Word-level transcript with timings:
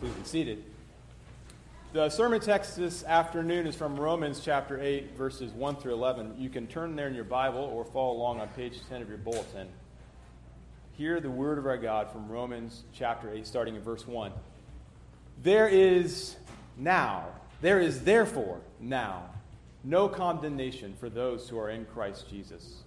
Please 0.00 0.12
be 0.12 0.24
seated. 0.24 0.64
The 1.92 2.08
sermon 2.08 2.40
text 2.40 2.74
this 2.74 3.04
afternoon 3.04 3.66
is 3.66 3.76
from 3.76 4.00
Romans 4.00 4.40
chapter 4.42 4.80
8, 4.80 5.14
verses 5.14 5.52
1 5.52 5.76
through 5.76 5.92
11. 5.92 6.36
You 6.38 6.48
can 6.48 6.66
turn 6.66 6.96
there 6.96 7.06
in 7.06 7.14
your 7.14 7.24
Bible 7.24 7.60
or 7.60 7.84
follow 7.84 8.12
along 8.12 8.40
on 8.40 8.48
page 8.48 8.80
10 8.88 9.02
of 9.02 9.10
your 9.10 9.18
bulletin. 9.18 9.68
Hear 10.92 11.20
the 11.20 11.28
word 11.28 11.58
of 11.58 11.66
our 11.66 11.76
God 11.76 12.10
from 12.10 12.30
Romans 12.30 12.84
chapter 12.94 13.30
8, 13.30 13.46
starting 13.46 13.76
in 13.76 13.82
verse 13.82 14.06
1. 14.06 14.32
There 15.42 15.68
is 15.68 16.36
now, 16.78 17.26
there 17.60 17.78
is 17.78 18.00
therefore 18.00 18.62
now, 18.80 19.24
no 19.84 20.08
condemnation 20.08 20.94
for 20.98 21.10
those 21.10 21.46
who 21.46 21.58
are 21.58 21.68
in 21.68 21.84
Christ 21.84 22.30
Jesus. 22.30 22.84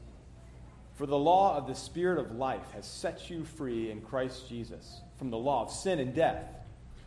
For 0.96 1.06
the 1.06 1.20
law 1.20 1.58
of 1.58 1.68
the 1.68 1.76
Spirit 1.76 2.18
of 2.18 2.32
life 2.32 2.72
has 2.74 2.88
set 2.88 3.30
you 3.30 3.46
free 3.46 3.92
in 3.92 4.02
Christ 4.02 4.50
Jesus 4.50 5.02
from 5.20 5.30
the 5.30 5.38
law 5.38 5.62
of 5.62 5.72
sin 5.72 6.00
and 6.00 6.16
death. 6.16 6.44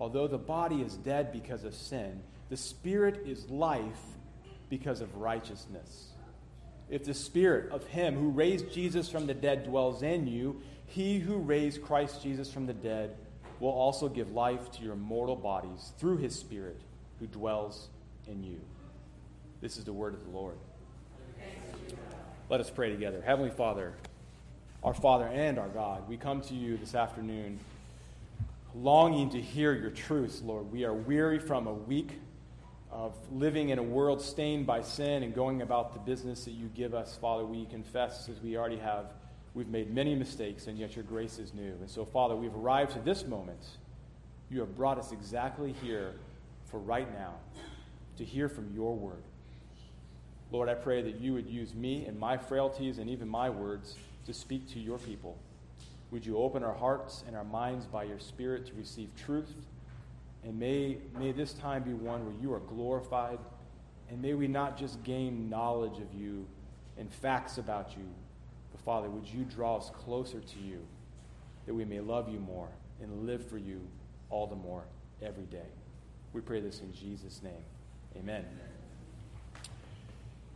although 0.00 0.26
the 0.26 0.38
body 0.38 0.80
is 0.80 0.96
dead 0.96 1.30
because 1.30 1.62
of 1.62 1.74
sin, 1.74 2.20
the 2.48 2.56
Spirit 2.56 3.22
is 3.26 3.48
life 3.50 4.00
because 4.70 5.02
of 5.02 5.14
righteousness. 5.16 6.08
If 6.88 7.04
the 7.04 7.14
Spirit 7.14 7.70
of 7.70 7.84
Him 7.86 8.16
who 8.16 8.30
raised 8.30 8.72
Jesus 8.72 9.08
from 9.08 9.26
the 9.26 9.34
dead 9.34 9.64
dwells 9.64 10.02
in 10.02 10.26
you, 10.26 10.60
He 10.86 11.20
who 11.20 11.36
raised 11.36 11.82
Christ 11.82 12.22
Jesus 12.22 12.50
from 12.50 12.66
the 12.66 12.74
dead 12.74 13.14
will 13.60 13.70
also 13.70 14.08
give 14.08 14.32
life 14.32 14.72
to 14.72 14.82
your 14.82 14.96
mortal 14.96 15.36
bodies 15.36 15.92
through 15.98 16.16
His 16.16 16.34
Spirit 16.34 16.80
who 17.20 17.26
dwells 17.26 17.90
in 18.26 18.42
you. 18.42 18.58
This 19.60 19.76
is 19.76 19.84
the 19.84 19.92
word 19.92 20.14
of 20.14 20.24
the 20.24 20.30
Lord. 20.30 20.56
Let 22.48 22.60
us 22.60 22.70
pray 22.70 22.90
together. 22.90 23.22
Heavenly 23.24 23.50
Father, 23.50 23.92
our 24.82 24.94
Father 24.94 25.26
and 25.26 25.58
our 25.58 25.68
God, 25.68 26.08
we 26.08 26.16
come 26.16 26.40
to 26.42 26.54
you 26.54 26.78
this 26.78 26.94
afternoon 26.94 27.60
longing 28.74 29.30
to 29.30 29.40
hear 29.40 29.72
your 29.72 29.90
truth, 29.90 30.42
Lord. 30.44 30.70
We 30.70 30.84
are 30.84 30.94
weary 30.94 31.38
from 31.38 31.66
a 31.66 31.72
week 31.72 32.20
of 32.90 33.14
living 33.32 33.68
in 33.68 33.78
a 33.78 33.82
world 33.82 34.20
stained 34.20 34.66
by 34.66 34.82
sin 34.82 35.22
and 35.22 35.34
going 35.34 35.62
about 35.62 35.92
the 35.92 36.00
business 36.00 36.44
that 36.44 36.52
you 36.52 36.66
give 36.74 36.94
us, 36.94 37.16
Father. 37.16 37.44
We 37.44 37.66
confess, 37.66 38.28
as 38.28 38.40
we 38.40 38.56
already 38.56 38.78
have, 38.78 39.12
we've 39.54 39.68
made 39.68 39.92
many 39.92 40.14
mistakes, 40.14 40.66
and 40.66 40.78
yet 40.78 40.96
your 40.96 41.04
grace 41.04 41.38
is 41.38 41.54
new. 41.54 41.72
And 41.80 41.88
so, 41.88 42.04
Father, 42.04 42.34
we've 42.34 42.54
arrived 42.54 42.92
to 42.92 42.98
this 43.00 43.26
moment. 43.26 43.64
You 44.50 44.60
have 44.60 44.76
brought 44.76 44.98
us 44.98 45.12
exactly 45.12 45.72
here 45.82 46.14
for 46.66 46.78
right 46.78 47.12
now 47.12 47.34
to 48.18 48.24
hear 48.24 48.48
from 48.48 48.72
your 48.74 48.94
word. 48.94 49.22
Lord, 50.52 50.68
I 50.68 50.74
pray 50.74 51.02
that 51.02 51.20
you 51.20 51.32
would 51.34 51.46
use 51.46 51.74
me 51.74 52.06
and 52.06 52.18
my 52.18 52.36
frailties 52.36 52.98
and 52.98 53.08
even 53.08 53.28
my 53.28 53.50
words 53.50 53.96
to 54.26 54.34
speak 54.34 54.68
to 54.70 54.80
your 54.80 54.98
people. 54.98 55.38
Would 56.10 56.26
you 56.26 56.38
open 56.38 56.64
our 56.64 56.74
hearts 56.74 57.22
and 57.26 57.36
our 57.36 57.44
minds 57.44 57.86
by 57.86 58.04
your 58.04 58.18
Spirit 58.18 58.66
to 58.66 58.74
receive 58.74 59.10
truth? 59.16 59.54
And 60.44 60.58
may, 60.58 60.98
may 61.18 61.32
this 61.32 61.52
time 61.52 61.82
be 61.82 61.92
one 61.92 62.24
where 62.24 62.34
you 62.40 62.52
are 62.52 62.60
glorified. 62.60 63.38
And 64.08 64.20
may 64.20 64.34
we 64.34 64.48
not 64.48 64.76
just 64.76 65.02
gain 65.04 65.48
knowledge 65.48 65.98
of 65.98 66.12
you 66.12 66.46
and 66.98 67.12
facts 67.12 67.58
about 67.58 67.96
you, 67.96 68.04
but 68.72 68.80
Father, 68.80 69.08
would 69.08 69.26
you 69.26 69.44
draw 69.44 69.76
us 69.76 69.90
closer 69.90 70.40
to 70.40 70.58
you 70.58 70.78
that 71.66 71.74
we 71.74 71.84
may 71.84 72.00
love 72.00 72.28
you 72.28 72.40
more 72.40 72.68
and 73.00 73.26
live 73.26 73.46
for 73.48 73.58
you 73.58 73.80
all 74.30 74.46
the 74.46 74.56
more 74.56 74.84
every 75.22 75.44
day? 75.44 75.68
We 76.32 76.40
pray 76.40 76.60
this 76.60 76.80
in 76.80 76.92
Jesus' 76.92 77.40
name. 77.42 77.64
Amen. 78.16 78.44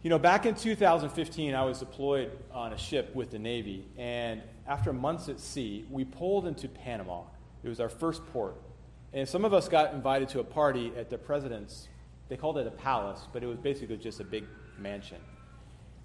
You 0.02 0.10
know, 0.10 0.18
back 0.18 0.44
in 0.46 0.54
2015, 0.54 1.54
I 1.54 1.64
was 1.64 1.78
deployed 1.78 2.30
on 2.52 2.72
a 2.72 2.78
ship 2.78 3.14
with 3.14 3.30
the 3.30 3.38
Navy, 3.38 3.86
and 3.96 4.42
after 4.66 4.92
months 4.92 5.28
at 5.28 5.40
sea, 5.40 5.84
we 5.90 6.04
pulled 6.04 6.46
into 6.46 6.68
Panama. 6.68 7.22
It 7.62 7.68
was 7.68 7.80
our 7.80 7.88
first 7.88 8.24
port. 8.32 8.56
And 9.12 9.28
some 9.28 9.44
of 9.44 9.54
us 9.54 9.68
got 9.68 9.94
invited 9.94 10.28
to 10.30 10.40
a 10.40 10.44
party 10.44 10.92
at 10.96 11.10
the 11.10 11.18
president's, 11.18 11.88
they 12.28 12.36
called 12.36 12.58
it 12.58 12.66
a 12.66 12.70
palace, 12.70 13.20
but 13.32 13.42
it 13.42 13.46
was 13.46 13.58
basically 13.58 13.96
just 13.96 14.20
a 14.20 14.24
big 14.24 14.44
mansion. 14.78 15.18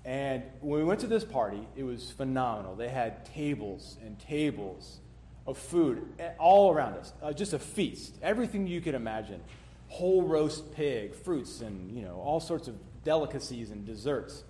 And 0.05 0.43
when 0.61 0.79
we 0.79 0.85
went 0.85 0.99
to 1.01 1.07
this 1.07 1.23
party, 1.23 1.67
it 1.75 1.83
was 1.83 2.11
phenomenal. 2.11 2.75
They 2.75 2.89
had 2.89 3.25
tables 3.25 3.97
and 4.05 4.17
tables 4.19 4.99
of 5.45 5.57
food 5.57 6.07
all 6.37 6.71
around 6.71 6.93
us, 6.93 7.13
uh, 7.21 7.33
just 7.33 7.53
a 7.53 7.59
feast, 7.59 8.15
everything 8.21 8.67
you 8.67 8.81
could 8.81 8.95
imagine. 8.95 9.41
Whole 9.87 10.21
roast 10.21 10.71
pig, 10.73 11.15
fruits, 11.15 11.61
and 11.61 11.97
you 11.97 12.03
know 12.03 12.21
all 12.23 12.39
sorts 12.39 12.67
of 12.67 12.75
delicacies 13.03 13.71
and 13.71 13.85
desserts. 13.85 14.43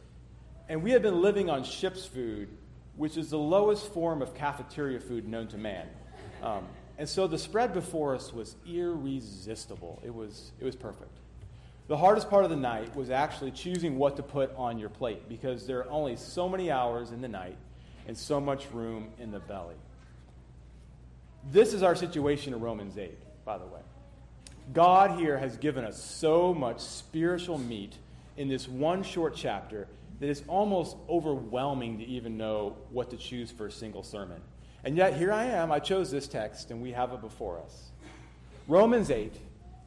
And 0.67 0.83
we 0.83 0.91
had 0.91 1.01
been 1.01 1.21
living 1.21 1.49
on 1.49 1.63
ship's 1.63 2.05
food, 2.05 2.49
which 2.99 3.15
is 3.15 3.29
the 3.29 3.39
lowest 3.39 3.93
form 3.93 4.21
of 4.21 4.35
cafeteria 4.35 4.99
food 4.99 5.25
known 5.25 5.47
to 5.47 5.57
man. 5.57 5.87
Um, 6.43 6.65
and 6.97 7.07
so 7.07 7.27
the 7.27 7.37
spread 7.37 7.73
before 7.73 8.13
us 8.13 8.33
was 8.33 8.57
irresistible. 8.67 10.01
It 10.05 10.13
was, 10.13 10.51
it 10.59 10.65
was 10.65 10.75
perfect. 10.75 11.17
The 11.88 11.95
hardest 11.95 12.29
part 12.29 12.43
of 12.43 12.49
the 12.49 12.57
night 12.57 12.93
was 12.97 13.09
actually 13.09 13.51
choosing 13.51 13.97
what 13.97 14.17
to 14.17 14.21
put 14.21 14.53
on 14.57 14.77
your 14.77 14.89
plate 14.89 15.29
because 15.29 15.65
there 15.65 15.79
are 15.79 15.89
only 15.89 16.17
so 16.17 16.49
many 16.49 16.71
hours 16.71 17.11
in 17.11 17.21
the 17.21 17.29
night 17.29 17.55
and 18.05 18.17
so 18.17 18.41
much 18.41 18.69
room 18.73 19.07
in 19.17 19.31
the 19.31 19.39
belly. 19.39 19.75
This 21.53 21.73
is 21.73 21.83
our 21.83 21.95
situation 21.95 22.53
in 22.53 22.59
Romans 22.59 22.97
8, 22.97 23.17
by 23.45 23.57
the 23.57 23.65
way. 23.65 23.79
God 24.73 25.17
here 25.17 25.38
has 25.38 25.55
given 25.55 25.85
us 25.85 26.03
so 26.03 26.53
much 26.53 26.81
spiritual 26.81 27.59
meat 27.59 27.95
in 28.35 28.49
this 28.49 28.67
one 28.67 29.03
short 29.03 29.35
chapter 29.38 29.88
that 30.19 30.30
it's 30.30 30.44
almost 30.47 30.97
overwhelming 31.07 32.00
to 32.00 32.06
even 32.06 32.38
know 32.38 32.75
what 32.91 33.09
to 33.12 33.18
choose 33.18 33.52
for 33.52 33.68
a 33.68 33.72
single 33.72 34.03
sermon. 34.03 34.41
And 34.84 34.96
yet, 34.96 35.18
here 35.18 35.31
I 35.31 35.46
am. 35.46 35.72
I 35.72 35.80
chose 35.80 36.12
this 36.12 36.28
text, 36.28 36.72
and 36.72 36.81
we 36.81 36.91
have 36.91 37.12
it 37.13 37.22
before 37.22 37.59
us. 37.59 37.90
Romans 38.68 39.09
8 39.09 39.34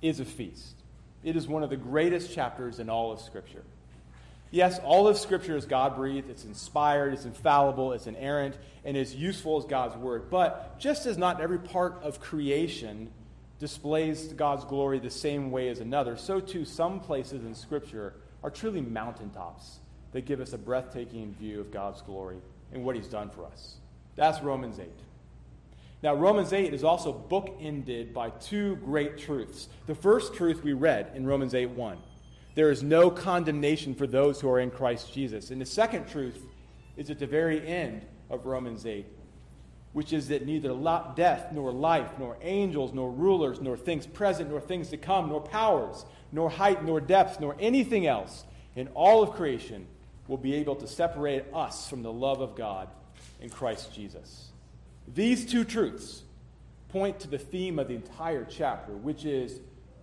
is 0.00 0.20
a 0.20 0.24
feast, 0.24 0.74
it 1.22 1.36
is 1.36 1.46
one 1.46 1.62
of 1.62 1.70
the 1.70 1.76
greatest 1.76 2.34
chapters 2.34 2.80
in 2.80 2.90
all 2.90 3.12
of 3.12 3.20
Scripture. 3.20 3.62
Yes, 4.50 4.78
all 4.80 5.08
of 5.08 5.16
Scripture 5.16 5.56
is 5.56 5.64
God 5.64 5.94
breathed, 5.96 6.28
it's 6.28 6.44
inspired, 6.44 7.14
it's 7.14 7.24
infallible, 7.24 7.92
it's 7.92 8.06
inerrant, 8.06 8.58
and 8.84 8.96
as 8.96 9.14
useful 9.14 9.56
as 9.56 9.64
God's 9.64 9.96
Word. 9.96 10.28
But 10.30 10.78
just 10.78 11.06
as 11.06 11.16
not 11.16 11.40
every 11.40 11.58
part 11.58 12.00
of 12.02 12.20
creation 12.20 13.10
displays 13.58 14.32
God's 14.32 14.64
glory 14.64 14.98
the 14.98 15.10
same 15.10 15.52
way 15.52 15.68
as 15.68 15.78
another, 15.78 16.16
so 16.16 16.40
too 16.40 16.64
some 16.64 17.00
places 17.00 17.44
in 17.44 17.54
Scripture 17.54 18.14
are 18.42 18.50
truly 18.50 18.80
mountaintops 18.80 19.78
that 20.12 20.26
give 20.26 20.40
us 20.40 20.52
a 20.52 20.58
breathtaking 20.58 21.34
view 21.38 21.60
of 21.60 21.70
God's 21.70 22.02
glory 22.02 22.36
and 22.72 22.84
what 22.84 22.96
He's 22.96 23.08
done 23.08 23.30
for 23.30 23.44
us. 23.44 23.76
That's 24.16 24.42
Romans 24.42 24.78
8. 24.78 24.88
Now, 26.02 26.14
Romans 26.14 26.52
8 26.52 26.74
is 26.74 26.84
also 26.84 27.12
bookended 27.12 28.12
by 28.12 28.30
two 28.30 28.76
great 28.76 29.16
truths. 29.16 29.68
The 29.86 29.94
first 29.94 30.34
truth 30.34 30.64
we 30.64 30.72
read 30.72 31.12
in 31.14 31.26
Romans 31.26 31.54
8 31.54 31.70
1 31.70 31.98
there 32.54 32.70
is 32.70 32.82
no 32.82 33.10
condemnation 33.10 33.94
for 33.94 34.06
those 34.06 34.40
who 34.40 34.48
are 34.50 34.60
in 34.60 34.70
Christ 34.70 35.12
Jesus. 35.12 35.50
And 35.50 35.60
the 35.60 35.66
second 35.66 36.06
truth 36.06 36.38
is 36.96 37.08
at 37.08 37.18
the 37.18 37.26
very 37.26 37.66
end 37.66 38.04
of 38.28 38.44
Romans 38.44 38.84
8, 38.84 39.06
which 39.94 40.12
is 40.12 40.28
that 40.28 40.44
neither 40.44 40.74
death, 41.16 41.52
nor 41.52 41.72
life, 41.72 42.10
nor 42.18 42.36
angels, 42.42 42.92
nor 42.92 43.10
rulers, 43.10 43.60
nor 43.60 43.76
things 43.76 44.06
present, 44.06 44.50
nor 44.50 44.60
things 44.60 44.90
to 44.90 44.98
come, 44.98 45.30
nor 45.30 45.40
powers, 45.40 46.04
nor 46.30 46.50
height, 46.50 46.84
nor 46.84 47.00
depth, 47.00 47.40
nor 47.40 47.56
anything 47.58 48.06
else 48.06 48.44
in 48.76 48.88
all 48.88 49.22
of 49.22 49.32
creation 49.32 49.86
will 50.32 50.38
be 50.38 50.54
able 50.54 50.74
to 50.74 50.86
separate 50.86 51.44
us 51.52 51.90
from 51.90 52.02
the 52.02 52.10
love 52.10 52.40
of 52.40 52.56
God 52.56 52.88
in 53.42 53.50
Christ 53.50 53.92
Jesus. 53.94 54.48
These 55.06 55.44
two 55.44 55.62
truths 55.62 56.22
point 56.88 57.20
to 57.20 57.28
the 57.28 57.36
theme 57.36 57.78
of 57.78 57.88
the 57.88 57.94
entire 57.94 58.46
chapter, 58.48 58.92
which 58.92 59.26
is 59.26 59.60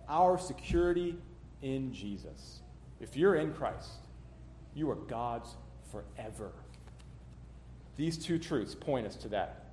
our 0.08 0.38
security 0.38 1.16
in 1.62 1.92
Jesus. 1.92 2.60
If 3.00 3.16
you're 3.16 3.34
in 3.34 3.52
Christ, 3.52 3.90
you 4.72 4.88
are 4.92 4.94
God's 4.94 5.48
forever. 5.90 6.52
These 7.96 8.16
two 8.16 8.38
truths 8.38 8.76
point 8.76 9.08
us 9.08 9.16
to 9.16 9.28
that, 9.30 9.72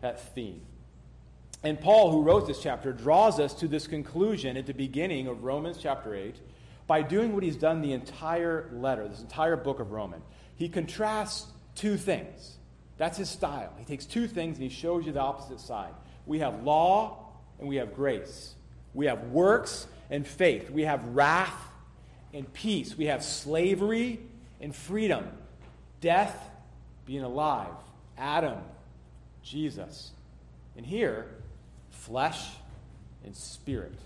that 0.00 0.32
theme. 0.32 0.60
And 1.64 1.80
Paul, 1.80 2.12
who 2.12 2.22
wrote 2.22 2.46
this 2.46 2.62
chapter, 2.62 2.92
draws 2.92 3.40
us 3.40 3.52
to 3.54 3.66
this 3.66 3.88
conclusion 3.88 4.56
at 4.56 4.66
the 4.66 4.74
beginning 4.74 5.26
of 5.26 5.42
Romans 5.42 5.76
chapter 5.80 6.14
8 6.14 6.36
by 6.92 7.00
doing 7.00 7.32
what 7.32 7.42
he's 7.42 7.56
done 7.56 7.80
the 7.80 7.94
entire 7.94 8.68
letter, 8.70 9.08
this 9.08 9.22
entire 9.22 9.56
book 9.56 9.80
of 9.80 9.92
Romans. 9.92 10.24
He 10.56 10.68
contrasts 10.68 11.46
two 11.74 11.96
things. 11.96 12.58
That's 12.98 13.16
his 13.16 13.30
style. 13.30 13.72
He 13.78 13.86
takes 13.86 14.04
two 14.04 14.28
things 14.28 14.58
and 14.58 14.62
he 14.62 14.68
shows 14.68 15.06
you 15.06 15.12
the 15.12 15.20
opposite 15.20 15.58
side. 15.58 15.94
We 16.26 16.40
have 16.40 16.64
law 16.64 17.30
and 17.58 17.66
we 17.66 17.76
have 17.76 17.94
grace. 17.94 18.56
We 18.92 19.06
have 19.06 19.22
works 19.28 19.86
and 20.10 20.26
faith. 20.26 20.68
We 20.68 20.82
have 20.82 21.02
wrath 21.06 21.58
and 22.34 22.52
peace. 22.52 22.94
We 22.94 23.06
have 23.06 23.24
slavery 23.24 24.20
and 24.60 24.76
freedom. 24.76 25.26
Death, 26.02 26.36
being 27.06 27.22
alive. 27.22 27.72
Adam, 28.18 28.58
Jesus. 29.42 30.10
And 30.76 30.84
here, 30.84 31.26
flesh 31.88 32.50
and 33.24 33.34
spirit. 33.34 33.98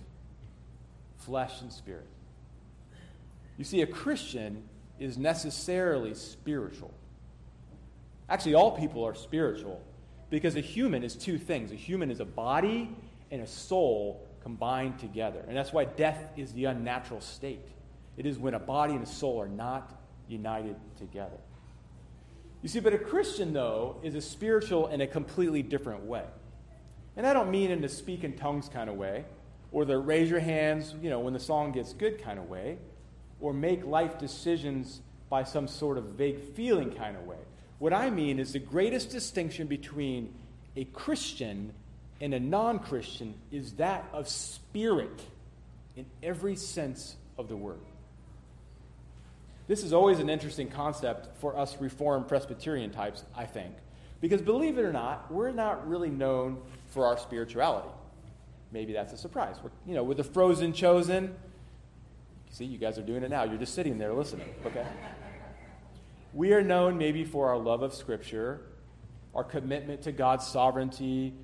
Flesh 1.18 1.62
and 1.62 1.72
spirit. 1.72 2.06
You 3.56 3.64
see, 3.64 3.82
a 3.82 3.86
Christian 3.86 4.62
is 4.98 5.18
necessarily 5.18 6.14
spiritual. 6.14 6.92
Actually, 8.28 8.54
all 8.54 8.72
people 8.72 9.04
are 9.04 9.14
spiritual 9.14 9.82
because 10.30 10.56
a 10.56 10.60
human 10.60 11.02
is 11.02 11.14
two 11.14 11.38
things 11.38 11.70
a 11.70 11.76
human 11.76 12.10
is 12.10 12.20
a 12.20 12.24
body 12.24 12.90
and 13.30 13.42
a 13.42 13.46
soul 13.46 14.26
combined 14.42 14.98
together. 14.98 15.44
And 15.48 15.56
that's 15.56 15.72
why 15.72 15.84
death 15.84 16.30
is 16.36 16.52
the 16.52 16.66
unnatural 16.66 17.20
state. 17.20 17.66
It 18.16 18.26
is 18.26 18.38
when 18.38 18.54
a 18.54 18.58
body 18.58 18.94
and 18.94 19.02
a 19.02 19.06
soul 19.06 19.40
are 19.40 19.48
not 19.48 20.00
united 20.28 20.76
together. 20.98 21.36
You 22.62 22.68
see, 22.68 22.80
but 22.80 22.94
a 22.94 22.98
Christian, 22.98 23.52
though, 23.52 23.96
is 24.02 24.14
a 24.14 24.20
spiritual 24.20 24.88
in 24.88 25.00
a 25.00 25.06
completely 25.06 25.62
different 25.62 26.04
way. 26.04 26.24
And 27.16 27.26
I 27.26 27.32
don't 27.32 27.50
mean 27.50 27.70
in 27.70 27.80
the 27.80 27.88
speak 27.88 28.24
in 28.24 28.36
tongues 28.36 28.68
kind 28.68 28.88
of 28.88 28.96
way, 28.96 29.24
or 29.72 29.84
the 29.84 29.98
raise 29.98 30.30
your 30.30 30.40
hands, 30.40 30.94
you 31.02 31.10
know, 31.10 31.20
when 31.20 31.32
the 31.32 31.40
song 31.40 31.72
gets 31.72 31.92
good 31.92 32.22
kind 32.22 32.38
of 32.38 32.48
way, 32.48 32.78
or 33.40 33.52
make 33.52 33.84
life 33.84 34.18
decisions 34.18 35.00
by 35.28 35.44
some 35.44 35.68
sort 35.68 35.98
of 35.98 36.04
vague 36.04 36.40
feeling 36.54 36.90
kind 36.92 37.16
of 37.16 37.24
way. 37.26 37.36
What 37.78 37.92
I 37.92 38.10
mean 38.10 38.38
is 38.38 38.52
the 38.52 38.58
greatest 38.58 39.10
distinction 39.10 39.66
between 39.66 40.32
a 40.76 40.84
Christian 40.84 41.72
and 42.20 42.32
a 42.32 42.40
non 42.40 42.78
Christian 42.78 43.34
is 43.50 43.72
that 43.74 44.08
of 44.12 44.28
spirit 44.28 45.20
in 45.96 46.06
every 46.22 46.56
sense 46.56 47.16
of 47.38 47.48
the 47.48 47.56
word. 47.56 47.80
This 49.68 49.82
is 49.82 49.92
always 49.92 50.20
an 50.20 50.30
interesting 50.30 50.68
concept 50.68 51.36
for 51.40 51.58
us 51.58 51.76
Reformed 51.80 52.28
Presbyterian 52.28 52.90
types, 52.90 53.24
I 53.36 53.46
think, 53.46 53.74
because 54.20 54.40
believe 54.40 54.78
it 54.78 54.84
or 54.84 54.92
not, 54.92 55.30
we're 55.32 55.50
not 55.50 55.88
really 55.88 56.10
known 56.10 56.58
for 56.88 57.06
our 57.06 57.18
spirituality. 57.18 57.88
Maybe 58.70 58.92
that's 58.92 59.12
a 59.12 59.16
surprise. 59.16 59.56
We're, 59.62 59.70
you 59.86 59.94
know, 59.94 60.04
with 60.04 60.18
the 60.18 60.24
frozen 60.24 60.72
chosen, 60.72 61.34
see, 62.56 62.64
you 62.64 62.78
guys 62.78 62.98
are 62.98 63.02
doing 63.02 63.22
it 63.22 63.28
now. 63.28 63.44
You're 63.44 63.58
just 63.58 63.74
sitting 63.74 63.98
there 63.98 64.14
listening, 64.14 64.48
okay? 64.64 64.86
We 66.32 66.54
are 66.54 66.62
known 66.62 66.96
maybe 66.96 67.22
for 67.22 67.50
our 67.50 67.58
love 67.58 67.82
of 67.82 67.92
Scripture, 67.92 68.62
our 69.34 69.44
commitment 69.44 70.00
to 70.02 70.12
God's 70.12 70.46
sovereignty, 70.46 71.34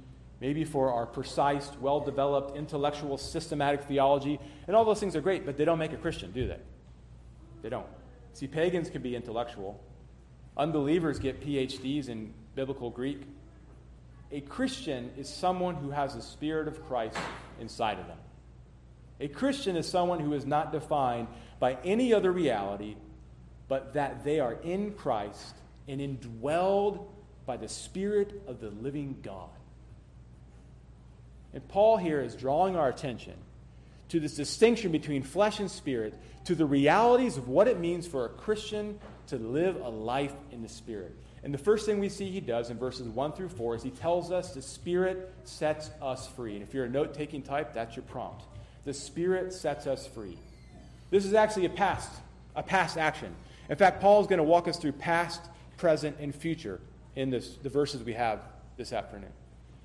maybe 0.41 0.65
for 0.65 0.91
our 0.91 1.05
precise, 1.05 1.71
well 1.83 2.01
developed, 2.01 2.57
intellectual, 2.57 3.19
systematic 3.19 3.85
theology. 3.85 4.41
And 4.67 4.75
all 4.75 4.87
those 4.87 5.01
things 5.01 5.15
are 5.15 5.21
great, 5.21 5.45
but 5.45 5.59
they 5.59 5.67
don't 5.67 5.79
make 5.79 5.93
a 5.93 5.99
Christian, 5.99 6.33
do 6.33 6.49
they? 6.49 6.61
They 7.61 7.69
don't. 7.69 7.87
See, 8.33 8.47
pagans 8.47 8.89
can 8.89 9.03
be 9.03 9.15
intellectual, 9.15 9.85
unbelievers 10.57 11.19
get 11.19 11.43
PhDs 11.43 12.09
in 12.09 12.33
biblical 12.55 12.89
Greek. 12.89 13.21
A 14.31 14.41
Christian 14.41 15.11
is 15.19 15.29
someone 15.29 15.75
who 15.75 15.91
has 15.91 16.15
the 16.15 16.23
Spirit 16.23 16.69
of 16.69 16.83
Christ 16.87 17.19
inside 17.61 17.99
of 17.99 18.07
them. 18.07 18.17
A 19.21 19.29
Christian 19.29 19.77
is 19.77 19.87
someone 19.87 20.21
who 20.21 20.33
is 20.33 20.47
not 20.47 20.73
defined 20.73 21.29
by 21.61 21.79
any 21.85 22.13
other 22.13 22.33
reality 22.33 22.97
but 23.73 23.95
that 23.95 24.23
they 24.23 24.39
are 24.39 24.53
in 24.53 24.93
Christ 24.93 25.55
and 25.89 25.99
indwelled 25.99 27.07
by 27.47 27.57
the 27.57 27.69
Spirit 27.69 28.43
of 28.47 28.61
the 28.61 28.69
living 28.69 29.17
God. 29.23 29.49
And 31.55 31.67
Paul 31.69 31.97
here 31.97 32.21
is 32.21 32.35
drawing 32.35 32.77
our 32.77 32.91
attention 32.91 33.33
to 34.11 34.21
this 34.21 34.35
distinction 34.35 34.93
between 34.93 35.23
flesh 35.23 35.59
and 35.59 35.71
spirit, 35.71 36.13
to 36.45 36.55
the 36.55 36.67
realities 36.67 37.39
of 37.39 37.49
what 37.49 37.67
it 37.67 37.81
means 37.81 38.07
for 38.07 38.27
a 38.27 38.29
Christian 38.29 38.99
to 39.29 39.37
live 39.37 39.77
a 39.77 39.89
life 39.89 40.35
in 40.51 40.61
the 40.61 40.69
Spirit. 40.69 41.17
And 41.43 41.55
the 41.55 41.57
first 41.57 41.87
thing 41.87 41.99
we 41.99 42.11
see 42.11 42.31
he 42.31 42.41
does 42.41 42.69
in 42.69 42.77
verses 42.77 43.09
1 43.09 43.33
through 43.33 43.49
4 43.49 43.77
is 43.77 43.83
he 43.83 43.91
tells 43.91 44.31
us 44.31 44.53
the 44.53 44.61
Spirit 44.61 45.33
sets 45.45 45.91
us 46.03 46.29
free. 46.29 46.57
And 46.57 46.63
if 46.63 46.75
you're 46.75 46.85
a 46.85 46.91
note 46.91 47.15
taking 47.15 47.41
type, 47.41 47.73
that's 47.73 47.97
your 47.97 48.05
prompt. 48.05 48.45
The 48.85 48.95
Spirit 48.95 49.53
sets 49.53 49.87
us 49.87 50.07
free. 50.07 50.39
This 51.11 51.25
is 51.25 51.35
actually 51.35 51.67
a 51.67 51.71
past, 51.71 52.11
a 52.57 52.63
past 52.63 52.97
action. 52.97 53.35
In 53.69 53.77
fact, 53.77 54.01
Paul 54.01 54.21
is 54.21 54.27
going 54.27 54.39
to 54.39 54.45
walk 54.45 54.67
us 54.67 54.77
through 54.77 54.93
past, 54.93 55.41
present, 55.77 56.17
and 56.19 56.35
future 56.35 56.81
in 57.15 57.31
this, 57.31 57.57
the 57.57 57.69
verses 57.69 58.03
we 58.03 58.15
have 58.15 58.41
this 58.77 58.93
afternoon. 58.93 59.33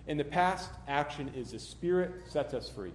In 0.07 0.17
the 0.17 0.23
past, 0.23 0.69
action 0.87 1.31
is 1.35 1.51
the 1.51 1.59
Spirit 1.59 2.11
sets 2.27 2.53
us 2.53 2.69
free. 2.69 2.93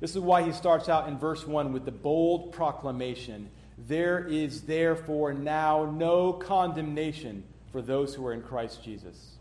This 0.00 0.12
is 0.12 0.20
why 0.20 0.42
he 0.42 0.52
starts 0.52 0.88
out 0.88 1.08
in 1.08 1.18
verse 1.18 1.46
1 1.46 1.72
with 1.72 1.84
the 1.84 1.92
bold 1.92 2.52
proclamation 2.52 3.48
There 3.86 4.24
is 4.26 4.62
therefore 4.62 5.32
now 5.32 5.84
no 5.84 6.32
condemnation 6.32 7.44
for 7.72 7.82
those 7.82 8.14
who 8.14 8.26
are 8.26 8.32
in 8.32 8.42
Christ 8.42 8.82
Jesus. 8.84 9.36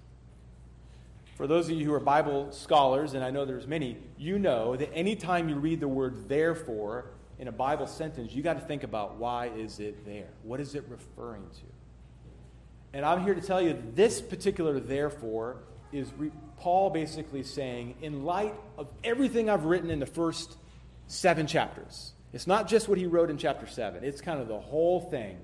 For 1.42 1.48
those 1.48 1.68
of 1.70 1.76
you 1.76 1.84
who 1.88 1.94
are 1.96 2.00
Bible 2.00 2.52
scholars, 2.52 3.16
and 3.16 3.24
I 3.24 3.32
know 3.32 3.46
there's 3.46 3.66
many, 3.66 3.98
you 4.16 4.38
know 4.38 4.76
that 4.76 4.94
anytime 4.94 5.50
you 5.50 5.56
read 5.56 5.80
the 5.80 5.88
word 5.88 6.30
therefore, 6.30 7.06
in 7.40 7.48
a 7.48 7.52
Bible 7.52 7.88
sentence, 7.88 8.32
you 8.32 8.44
got 8.44 8.60
to 8.60 8.60
think 8.60 8.84
about 8.84 9.16
why 9.16 9.48
is 9.48 9.80
it 9.80 10.06
there? 10.06 10.28
What 10.44 10.60
is 10.60 10.76
it 10.76 10.86
referring 10.88 11.42
to? 11.42 11.64
And 12.94 13.04
I'm 13.04 13.24
here 13.24 13.34
to 13.34 13.42
tell 13.42 13.60
you 13.60 13.76
this 13.96 14.22
particular 14.22 14.80
therefore 14.80 15.58
is 15.92 16.14
re- 16.16 16.30
Paul 16.58 16.92
basically 16.92 17.42
saying, 17.42 17.96
in 18.04 18.24
light 18.24 18.54
of 18.78 18.90
everything 19.04 19.50
I've 19.50 19.66
written 19.66 19.90
in 19.90 19.98
the 19.98 20.06
first 20.06 20.58
seven 21.08 21.48
chapters, 21.48 22.14
it's 22.34 22.46
not 22.46 22.68
just 22.68 22.88
what 22.88 23.00
he 23.00 23.08
wrote 23.08 23.32
in 23.32 23.40
chapter 23.40 23.66
seven, 23.66 24.04
it's 24.04 24.22
kind 24.22 24.40
of 24.40 24.48
the 24.48 24.60
whole 24.60 25.02
thing. 25.10 25.40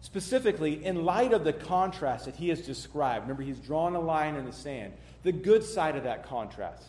Specifically, 0.00 0.84
in 0.84 1.04
light 1.04 1.32
of 1.32 1.44
the 1.44 1.52
contrast 1.52 2.26
that 2.26 2.36
he 2.36 2.48
has 2.50 2.60
described, 2.62 3.24
remember, 3.24 3.42
he's 3.42 3.58
drawn 3.58 3.94
a 3.94 4.00
line 4.00 4.36
in 4.36 4.44
the 4.44 4.52
sand. 4.52 4.92
The 5.24 5.32
good 5.32 5.64
side 5.64 5.96
of 5.96 6.04
that 6.04 6.24
contrast 6.24 6.84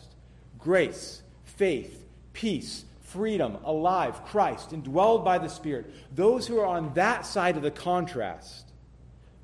grace, 0.58 1.22
faith, 1.44 2.04
peace, 2.32 2.84
freedom, 3.02 3.58
alive, 3.64 4.24
Christ, 4.26 4.70
indwelled 4.70 5.24
by 5.24 5.38
the 5.38 5.48
Spirit, 5.48 5.92
those 6.14 6.46
who 6.46 6.60
are 6.60 6.66
on 6.66 6.94
that 6.94 7.26
side 7.26 7.56
of 7.56 7.62
the 7.62 7.70
contrast, 7.70 8.66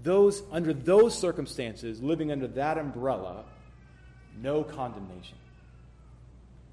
those 0.02 0.42
under 0.52 0.72
those 0.72 1.18
circumstances, 1.18 2.00
living 2.02 2.30
under 2.30 2.46
that 2.48 2.78
umbrella, 2.78 3.44
no 4.40 4.62
condemnation. 4.62 5.36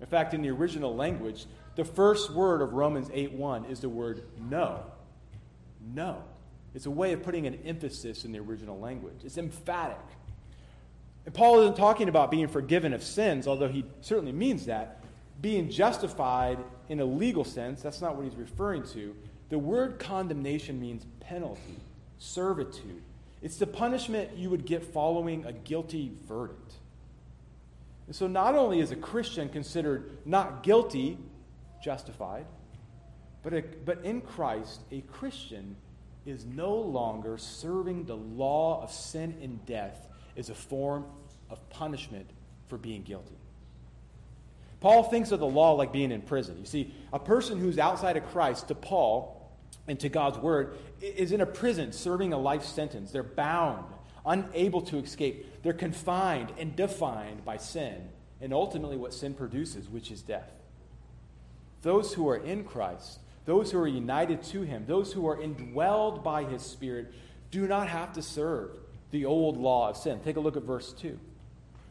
In 0.02 0.08
fact, 0.08 0.34
in 0.34 0.42
the 0.42 0.50
original 0.50 0.96
language, 0.96 1.46
the 1.76 1.86
first 1.86 2.32
word 2.32 2.62
of 2.62 2.74
Romans 2.74 3.10
8:1 3.10 3.70
is 3.70 3.80
the 3.80 3.90
word 3.90 4.24
no. 4.38 4.84
No. 5.96 6.24
It's 6.76 6.86
a 6.86 6.92
way 6.92 7.14
of 7.14 7.24
putting 7.24 7.46
an 7.46 7.60
emphasis 7.66 8.26
in 8.26 8.32
the 8.32 8.40
original 8.40 8.80
language. 8.80 9.22
It's 9.24 9.38
emphatic. 9.38 9.98
And 11.26 11.34
Paul 11.34 11.62
isn't 11.62 11.78
talking 11.78 12.10
about 12.10 12.32
being 12.32 12.48
forgiven 12.48 12.94
of 12.94 13.04
sins, 13.04 13.48
although 13.48 13.68
he 13.68 13.86
certainly 14.02 14.32
means 14.32 14.66
that 14.66 15.04
being 15.42 15.70
justified 15.70 16.60
in 16.90 17.00
a 17.00 17.06
legal 17.06 17.44
sense, 17.44 17.82
that's 17.82 18.02
not 18.02 18.16
what 18.16 18.26
he's 18.26 18.36
referring 18.36 18.84
to. 18.88 19.16
The 19.50 19.58
word 19.58 20.00
condemnation 20.00 20.80
means 20.80 21.06
penalty, 21.20 21.80
servitude. 22.18 23.02
It's 23.42 23.58
the 23.58 23.68
punishment 23.68 24.38
you 24.38 24.50
would 24.50 24.66
get 24.66 24.84
following 24.84 25.46
a 25.46 25.52
guilty 25.52 26.12
verdict. 26.28 26.74
And 28.08 28.16
so, 28.16 28.28
not 28.28 28.56
only 28.56 28.80
is 28.80 28.92
a 28.92 28.96
Christian 28.96 29.50
considered 29.50 30.18
not 30.26 30.64
guilty, 30.64 31.18
justified, 31.84 32.46
but, 33.44 33.54
a, 33.54 33.64
but 33.86 34.04
in 34.04 34.22
Christ, 34.22 34.82
a 34.92 35.02
Christian 35.02 35.76
is 36.26 36.46
no 36.46 36.76
longer 36.76 37.38
serving 37.38 38.06
the 38.06 38.16
law 38.16 38.82
of 38.82 38.92
sin 38.92 39.36
and 39.42 39.66
death 39.66 40.08
as 40.38 40.50
a 40.50 40.56
form 40.56 41.06
of 41.50 41.70
punishment 41.70 42.30
for 42.68 42.78
being 42.78 43.04
guilty. 43.04 43.36
Paul 44.80 45.04
thinks 45.04 45.32
of 45.32 45.40
the 45.40 45.48
law 45.48 45.74
like 45.74 45.94
being 45.94 46.12
in 46.12 46.22
prison. 46.22 46.58
You 46.60 46.66
see, 46.66 46.94
a 47.12 47.20
person 47.20 47.60
who's 47.60 47.78
outside 47.78 48.18
of 48.18 48.26
Christ, 48.32 48.68
to 48.68 48.76
Paul 48.76 49.52
and 49.88 50.00
to 50.00 50.10
God's 50.10 50.38
word, 50.38 50.78
is 51.02 51.32
in 51.32 51.42
a 51.42 51.46
prison 51.46 51.92
serving 51.92 52.34
a 52.34 52.38
life 52.38 52.64
sentence. 52.64 53.12
They're 53.12 53.24
bound 53.24 53.86
unable 54.26 54.82
to 54.82 54.98
escape. 54.98 55.64
They're 55.64 55.74
confined 55.74 56.54
and 56.58 56.76
defined 56.76 57.44
by 57.46 57.58
sin, 57.58 58.10
and 58.42 58.54
ultimately 58.54 58.98
what 58.98 59.14
sin 59.14 59.34
produces, 59.34 59.90
which 59.90 60.12
is 60.12 60.22
death. 60.22 60.52
Those 61.82 62.14
who 62.14 62.28
are 62.30 62.38
in 62.38 62.64
Christ, 62.64 63.20
those 63.46 63.72
who 63.72 63.80
are 63.80 63.88
united 63.88 64.44
to 64.44 64.62
Him, 64.62 64.86
those 64.88 65.14
who 65.14 65.28
are 65.28 65.38
indwelled 65.38 66.24
by 66.24 66.44
His 66.44 66.62
Spirit, 66.62 67.14
do 67.52 67.68
not 67.68 67.88
have 67.88 68.14
to 68.14 68.22
serve 68.22 68.72
the 69.12 69.26
old 69.26 69.58
law 69.58 69.90
of 69.90 69.98
sin. 69.98 70.20
Take 70.22 70.38
a 70.38 70.40
look 70.40 70.58
at 70.58 70.64
verse 70.64 70.94
2. 70.94 71.20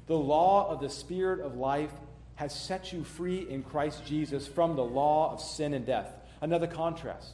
The 0.07 0.17
law 0.17 0.69
of 0.69 0.81
the 0.81 0.91
Spirit 0.91 1.41
of 1.41 1.57
life 1.57 1.93
has 2.35 2.55
set 2.55 2.93
you 2.93 3.05
free 3.05 3.47
in 3.49 3.63
Christ 3.63 4.05
Jesus 4.05 4.47
from 4.47 4.75
the 4.75 4.85
law 4.85 5.33
of 5.33 5.41
sin 5.41 5.75
and 5.75 5.87
death. 5.87 6.13
Another 6.41 6.67
contrast. 6.67 7.29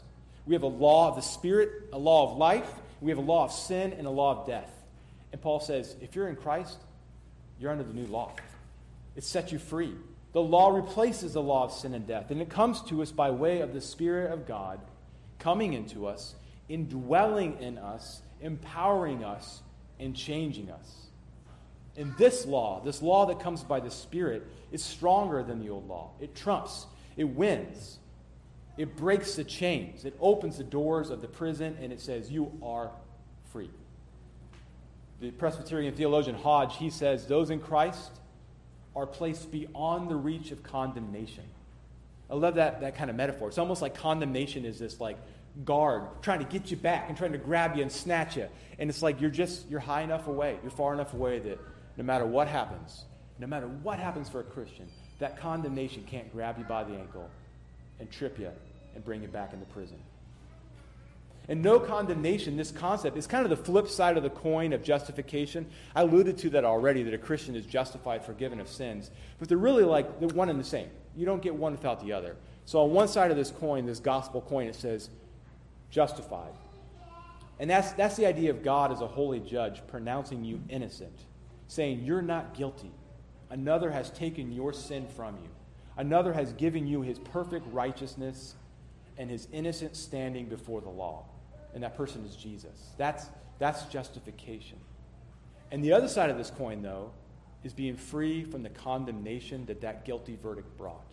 We 0.47 0.55
have 0.55 0.63
a 0.63 0.67
law 0.67 1.09
of 1.09 1.17
the 1.17 1.23
Spirit, 1.23 1.71
a 1.93 1.99
law 1.99 2.31
of 2.31 2.37
life, 2.37 2.71
we 3.01 3.11
have 3.11 3.19
a 3.19 3.23
law 3.23 3.45
of 3.45 3.53
sin, 3.53 3.93
and 3.93 4.07
a 4.07 4.11
law 4.11 4.41
of 4.41 4.47
death. 4.47 4.71
And 5.33 5.41
Paul 5.41 5.61
says, 5.61 5.95
if 6.01 6.17
you're 6.17 6.29
in 6.29 6.37
Christ, 6.37 6.79
you're 7.61 7.71
under 7.71 7.85
the 7.85 7.93
new 7.93 8.07
law. 8.07 8.33
It 9.17 9.25
sets 9.25 9.53
you 9.53 9.59
free. 9.59 9.95
The 10.39 10.45
law 10.45 10.69
replaces 10.69 11.33
the 11.33 11.43
law 11.43 11.65
of 11.65 11.73
sin 11.73 11.95
and 11.95 12.07
death, 12.07 12.31
and 12.31 12.41
it 12.41 12.49
comes 12.49 12.81
to 12.83 13.03
us 13.03 13.11
by 13.11 13.33
way 13.33 13.61
of 13.61 13.75
the 13.75 13.81
Spirit 13.81 14.33
of 14.33 14.47
God 14.47 14.79
coming 15.41 15.73
into 15.73 16.07
us, 16.07 16.37
indwelling 16.69 17.59
in 17.59 17.77
us, 17.77 18.23
empowering 18.41 19.25
us, 19.25 19.63
and 19.99 20.15
changing 20.15 20.71
us. 20.71 21.09
And 21.97 22.17
this 22.19 22.47
law, 22.47 22.81
this 22.85 23.03
law 23.03 23.27
that 23.27 23.41
comes 23.41 23.65
by 23.65 23.81
the 23.81 23.91
Spirit, 23.91 24.47
is 24.71 24.81
stronger 24.81 25.43
than 25.43 25.59
the 25.59 25.71
old 25.71 25.89
law. 25.89 26.13
It 26.21 26.37
trumps, 26.37 26.87
it 27.17 27.25
wins, 27.25 27.99
it 28.77 28.97
breaks 28.97 29.35
the 29.35 29.43
chains, 29.43 30.05
it 30.05 30.17
opens 30.21 30.59
the 30.59 30.63
doors 30.63 31.11
of 31.11 31.21
the 31.21 31.27
prison, 31.27 31.77
and 31.83 31.93
it 31.93 32.01
says, 32.01 32.31
You 32.31 32.53
are 32.63 32.93
free. 33.51 33.71
The 35.21 35.33
Presbyterian 35.33 35.97
theologian 35.97 36.37
Hodge, 36.37 36.77
he 36.77 36.91
says, 36.91 37.27
Those 37.27 37.51
in 37.51 37.59
Christ 37.59 38.13
are 38.99 39.07
placed 39.07 39.53
beyond 39.53 40.11
the 40.11 40.17
reach 40.17 40.51
of 40.51 40.63
condemnation. 40.65 41.45
I 42.29 42.35
love 42.35 42.57
that, 42.57 42.81
that 42.81 42.97
kind 42.97 43.11
of 43.11 43.17
metaphor. 43.17 43.49
It's 43.49 43.59
almost 43.59 43.81
like 43.81 43.95
condemnation 43.95 44.65
is 44.65 44.79
this 44.81 45.01
like 45.01 45.17
guard 45.65 46.03
trying 46.21 46.41
to 46.41 46.45
get 46.45 46.71
you 46.73 46.77
back 46.77 47.09
and 47.09 47.17
trying 47.17 47.33
to 47.33 47.39
grab 47.39 47.77
you 47.77 47.83
and 47.83 47.93
snatch 47.93 48.37
you. 48.37 48.49
And 48.79 48.91
it's 48.91 49.01
like 49.01 49.21
you're 49.21 49.31
just, 49.31 49.71
you're 49.71 49.81
high 49.81 50.03
enough 50.03 50.27
away, 50.27 50.59
you're 50.63 50.73
far 50.73 50.93
enough 50.93 51.15
away 51.15 51.39
that 51.39 51.61
no 51.97 52.03
matter 52.03 52.27
what 52.27 52.49
happens, 52.49 53.05
no 53.39 53.47
matter 53.47 53.69
what 53.69 54.01
happens 54.01 54.29
for 54.29 54.41
a 54.41 54.45
Christian, 54.45 54.89
that 55.21 55.39
condemnation 55.39 56.05
can't 56.05 56.31
grab 56.33 56.59
you 56.59 56.65
by 56.65 56.83
the 56.83 56.95
ankle 56.95 57.31
and 58.01 58.11
trip 58.11 58.37
you 58.37 58.51
and 58.97 59.05
bring 59.05 59.23
you 59.23 59.29
back 59.29 59.53
into 59.53 59.65
prison. 59.67 59.99
And 61.49 61.63
no 61.63 61.81
condemnation, 61.81 62.59
this 62.59 62.71
concept, 62.71 63.17
is 63.17 63.27
kind 63.27 63.45
of 63.45 63.51
the 63.51 63.57
flip 63.57 63.89
side 63.89 64.19
of 64.19 64.23
the 64.23 64.31
coin 64.31 64.75
of 64.75 64.83
justification. 64.83 65.67
I 65.95 66.03
alluded 66.03 66.37
to 66.39 66.51
that 66.51 66.65
already, 66.65 67.03
that 67.05 67.15
a 67.15 67.19
Christian 67.19 67.57
is 67.57 67.65
justified, 67.65 68.23
forgiven 68.23 68.61
of 68.61 68.69
sins. 68.69 69.11
But 69.39 69.49
they're 69.49 69.57
really 69.57 69.85
like 69.85 70.21
they're 70.21 70.29
one 70.29 70.51
and 70.51 70.61
the 70.61 70.65
same. 70.65 70.91
You 71.17 71.25
don't 71.25 71.41
get 71.41 71.55
one 71.55 71.73
without 71.73 72.05
the 72.05 72.13
other. 72.13 72.37
So 72.67 72.81
on 72.81 72.91
one 72.91 73.09
side 73.09 73.31
of 73.31 73.39
this 73.39 73.51
coin, 73.51 73.87
this 73.87 73.99
gospel 73.99 74.43
coin, 74.43 74.67
it 74.67 74.75
says 74.75 75.09
justified. 75.91 76.53
And 77.59 77.71
that's, 77.71 77.93
that's 77.93 78.17
the 78.17 78.27
idea 78.27 78.51
of 78.51 78.63
God 78.63 78.93
as 78.93 79.01
a 79.01 79.07
holy 79.07 79.41
judge 79.41 79.81
pronouncing 79.87 80.45
you 80.45 80.61
innocent 80.69 81.25
saying, 81.67 82.03
You're 82.05 82.23
not 82.23 82.55
guilty. 82.55 82.91
Another 83.51 83.91
has 83.91 84.11
taken 84.11 84.53
your 84.53 84.75
sin 84.75 85.07
from 85.17 85.37
you. 85.37 85.49
Another 85.97 86.35
has 86.35 86.53
given 86.53 86.87
you 86.87 87.01
his 87.01 87.19
perfect 87.19 87.67
righteousness 87.73 88.55
and 89.17 89.31
his 89.31 89.49
innocent 89.53 89.97
standing 89.97 90.47
before 90.47 90.81
the 90.81 90.89
law. 90.89 91.25
And 91.75 91.83
that 91.83 91.97
person 91.97 92.25
is 92.25 92.37
Jesus. 92.37 92.93
That's, 92.97 93.27
that's 93.59 93.85
justification. 93.85 94.79
And 95.71 95.85
the 95.85 95.93
other 95.93 96.09
side 96.09 96.31
of 96.31 96.39
this 96.39 96.51
coin, 96.51 96.83
though, 96.83 97.13
is 97.65 97.73
being 97.73 97.97
free 97.97 98.45
from 98.45 98.63
the 98.63 98.71
condemnation 98.71 99.67
that 99.67 99.81
that 99.83 100.05
guilty 100.05 100.39
verdict 100.43 100.77
brought. 100.79 101.05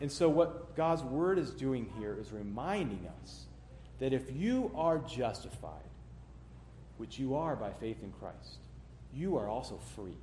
And 0.00 0.10
so, 0.10 0.28
what 0.28 0.76
God's 0.76 1.02
word 1.02 1.38
is 1.38 1.50
doing 1.50 1.90
here 1.98 2.16
is 2.20 2.32
reminding 2.32 3.08
us 3.22 3.46
that 4.00 4.12
if 4.12 4.34
you 4.34 4.70
are 4.74 4.98
justified, 4.98 5.70
which 6.98 7.18
you 7.18 7.36
are 7.36 7.56
by 7.56 7.70
faith 7.70 8.02
in 8.02 8.12
Christ, 8.12 8.58
you 9.14 9.36
are 9.38 9.48
also 9.48 9.78
free. 9.94 10.16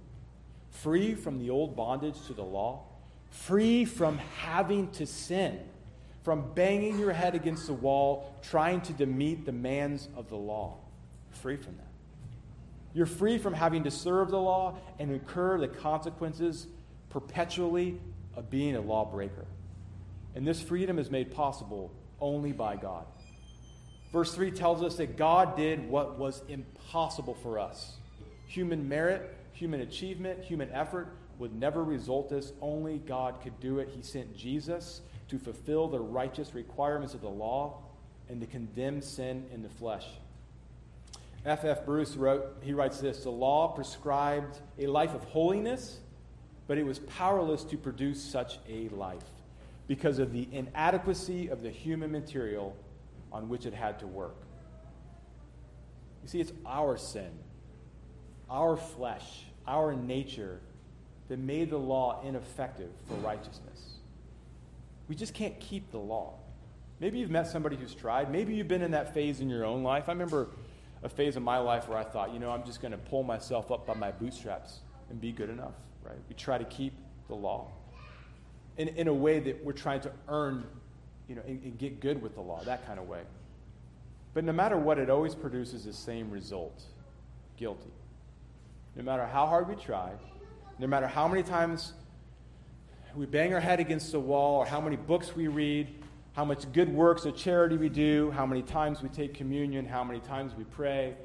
Free 0.70 1.16
from 1.16 1.40
the 1.40 1.50
old 1.50 1.76
bondage 1.76 2.22
to 2.28 2.34
the 2.34 2.44
law, 2.44 2.84
free 3.30 3.86
from 3.86 4.18
having 4.38 4.90
to 4.92 5.06
sin, 5.06 5.60
from 6.24 6.54
banging 6.54 7.00
your 7.00 7.12
head 7.12 7.36
against 7.36 7.68
the 7.68 7.74
wall, 7.74 8.36
trying 8.42 8.82
to 8.82 9.06
meet 9.06 9.46
the 9.46 9.52
demands 9.52 10.08
of 10.16 10.30
the 10.30 10.36
law. 10.36 10.78
Free 11.32 11.58
from 11.58 11.76
that. 11.78 11.88
You're 12.94 13.06
free 13.06 13.38
from 13.38 13.54
having 13.54 13.84
to 13.86 13.92
serve 13.92 14.30
the 14.30 14.40
law 14.40 14.78
and 15.00 15.12
incur 15.12 15.58
the 15.58 15.68
consequences 15.68 16.68
perpetually 17.10 18.00
of 18.36 18.50
being 18.50 18.76
a 18.76 18.82
lawbreaker. 18.82 19.46
And 20.36 20.48
this 20.48 20.62
freedom 20.62 21.00
is 21.00 21.10
made 21.10 21.32
possible 21.32 21.92
only 22.20 22.52
by 22.52 22.76
God. 22.76 23.06
Verse 24.12 24.34
3 24.36 24.52
tells 24.52 24.84
us 24.84 24.98
that 24.98 25.18
God 25.18 25.56
did 25.56 25.90
what 25.90 26.20
was 26.20 26.44
impossible 26.50 27.34
for 27.34 27.60
us. 27.60 27.98
Human 28.48 28.88
merit, 28.88 29.34
human 29.54 29.82
achievement, 29.82 30.44
human 30.44 30.70
effort 30.72 31.14
would 31.40 31.56
never 31.56 31.84
result 31.84 32.30
this. 32.30 32.52
Only 32.62 33.00
God 33.00 33.42
could 33.42 33.58
do 33.62 33.80
it. 33.80 33.90
He 33.96 34.02
sent 34.02 34.36
Jesus 34.36 35.02
to 35.32 35.40
fulfill 35.40 35.88
the 35.88 36.00
righteous 36.00 36.54
requirements 36.54 37.14
of 37.14 37.22
the 37.22 37.30
law 37.30 37.78
and 38.30 38.40
to 38.42 38.48
condemn 38.48 39.02
sin 39.02 39.46
in 39.54 39.64
the 39.64 39.70
flesh. 39.70 40.06
F. 41.46 41.66
F. 41.66 41.86
Bruce 41.86 42.16
wrote, 42.16 42.58
he 42.62 42.74
writes 42.74 43.00
this 43.00 43.24
The 43.24 43.32
law 43.32 43.70
prescribed 43.70 44.60
a 44.78 44.88
life 44.88 45.16
of 45.16 45.24
holiness, 45.24 46.00
but 46.68 46.78
it 46.78 46.86
was 46.86 47.00
powerless 47.00 47.64
to 47.64 47.78
produce 47.78 48.22
such 48.22 48.60
a 48.70 48.90
life 48.90 49.24
because 49.88 50.20
of 50.20 50.32
the 50.34 50.48
inadequacy 50.52 51.48
of 51.48 51.64
the 51.64 51.70
human 51.72 52.12
material 52.12 52.76
on 53.32 53.50
which 53.50 53.66
it 53.66 53.74
had 53.74 54.00
to 54.00 54.08
work. 54.08 54.36
You 56.22 56.30
see, 56.30 56.40
it's 56.42 56.54
our 56.66 56.98
sin 56.98 57.32
our 58.50 58.76
flesh, 58.76 59.46
our 59.66 59.94
nature, 59.94 60.60
that 61.30 61.40
made 61.40 61.70
the 61.70 61.78
law 61.78 62.22
ineffective 62.26 62.90
for 63.08 63.14
righteousness. 63.16 64.01
We 65.12 65.18
just 65.18 65.34
can't 65.34 65.60
keep 65.60 65.92
the 65.92 65.98
law. 65.98 66.36
Maybe 67.02 67.20
you've 67.20 67.30
met 67.30 67.46
somebody 67.46 67.76
who's 67.76 67.94
tried. 67.94 68.32
Maybe 68.32 68.56
you've 68.56 68.70
been 68.70 68.82
in 68.82 68.92
that 68.92 69.14
phase 69.14 69.42
in 69.42 69.50
your 69.50 69.66
own 69.66 69.84
life. 69.84 70.08
I 70.08 70.14
remember 70.14 70.48
a 71.04 71.10
phase 71.10 71.36
of 71.36 71.44
my 71.44 71.58
life 71.58 71.90
where 71.90 71.98
I 71.98 72.06
thought, 72.06 72.34
you 72.34 72.40
know, 72.40 72.50
I'm 72.50 72.64
just 72.64 72.82
going 72.82 72.94
to 72.94 72.98
pull 72.98 73.22
myself 73.22 73.74
up 73.74 73.86
by 73.86 73.94
my 73.94 74.10
bootstraps 74.10 74.80
and 75.10 75.20
be 75.20 75.34
good 75.34 75.50
enough, 75.50 75.74
right? 76.02 76.16
We 76.30 76.36
try 76.36 76.58
to 76.58 76.64
keep 76.64 76.94
the 77.28 77.36
law 77.36 77.68
in, 78.78 78.88
in 78.88 79.10
a 79.10 79.14
way 79.14 79.40
that 79.42 79.62
we're 79.66 79.74
trying 79.74 80.00
to 80.00 80.14
earn, 80.30 80.64
you 81.28 81.36
know, 81.36 81.42
and, 81.46 81.62
and 81.62 81.78
get 81.78 82.00
good 82.00 82.22
with 82.22 82.36
the 82.36 82.42
law, 82.42 82.64
that 82.64 82.88
kind 82.88 82.98
of 82.98 83.10
way. 83.10 83.24
But 84.34 84.46
no 84.46 84.54
matter 84.54 84.78
what, 84.78 84.98
it 84.98 85.10
always 85.10 85.36
produces 85.36 85.84
the 85.84 85.92
same 85.92 86.32
result 86.32 86.84
guilty 87.58 87.92
no 88.96 89.04
matter 89.04 89.26
how 89.26 89.46
hard 89.46 89.68
we 89.68 89.76
try, 89.76 90.12
no 90.80 90.88
matter 90.88 91.08
how 91.08 91.28
many 91.28 91.44
times 91.44 91.96
we 93.16 93.26
bang 93.26 93.54
our 93.54 93.60
head 93.60 93.80
against 93.80 94.12
the 94.12 94.20
wall, 94.20 94.58
or 94.58 94.66
how 94.66 94.82
many 94.82 94.96
books 94.96 95.36
we 95.36 95.48
read, 95.48 95.88
how 96.34 96.46
much 96.46 96.72
good 96.72 96.94
works 96.94 97.26
of 97.26 97.36
charity 97.36 97.78
we 97.78 97.90
do, 97.90 98.32
how 98.32 98.46
many 98.46 98.62
times 98.62 99.02
we 99.02 99.10
take 99.10 99.34
communion, 99.34 99.86
how 99.86 100.04
many 100.04 100.20
times 100.20 100.54
we 100.56 100.64
pray, 100.64 101.16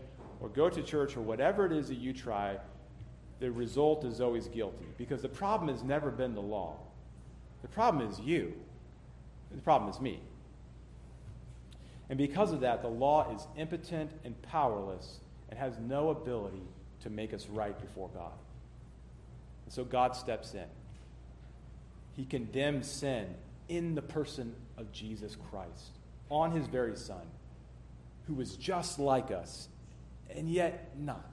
or 0.40 0.48
go 0.48 0.68
to 0.68 0.82
church, 0.82 1.16
or 1.16 1.20
whatever 1.20 1.64
it 1.64 1.72
is 1.72 1.88
that 1.88 1.96
you 1.96 2.12
try, 2.12 2.58
the 3.38 3.50
result 3.50 4.04
is 4.04 4.20
always 4.20 4.48
guilty. 4.48 4.86
Because 4.98 5.22
the 5.22 5.28
problem 5.28 5.68
has 5.68 5.82
never 5.82 6.10
been 6.10 6.34
the 6.34 6.42
law. 6.42 6.76
The 7.62 7.68
problem 7.68 8.08
is 8.10 8.18
you. 8.20 8.54
The 9.54 9.62
problem 9.62 9.90
is 9.90 10.00
me. 10.00 10.20
And 12.08 12.18
because 12.18 12.52
of 12.52 12.60
that, 12.60 12.82
the 12.82 12.88
law 12.88 13.32
is 13.34 13.46
impotent 13.56 14.10
and 14.24 14.40
powerless 14.42 15.20
and 15.50 15.58
has 15.58 15.78
no 15.78 16.10
ability 16.10 16.62
to 17.02 17.10
make 17.10 17.32
us 17.32 17.46
right 17.48 17.78
before 17.80 18.08
God. 18.14 18.32
And 19.64 19.72
so 19.72 19.84
God 19.84 20.16
steps 20.16 20.54
in. 20.54 20.66
He 22.16 22.24
condemns 22.24 22.90
sin 22.90 23.34
in 23.68 23.94
the 23.94 24.02
person 24.02 24.54
of 24.78 24.90
Jesus 24.90 25.36
Christ, 25.50 25.98
on 26.30 26.50
his 26.50 26.66
very 26.66 26.96
Son, 26.96 27.26
who 28.26 28.34
was 28.34 28.56
just 28.56 28.98
like 28.98 29.30
us, 29.30 29.68
and 30.34 30.48
yet 30.48 30.92
not. 30.98 31.30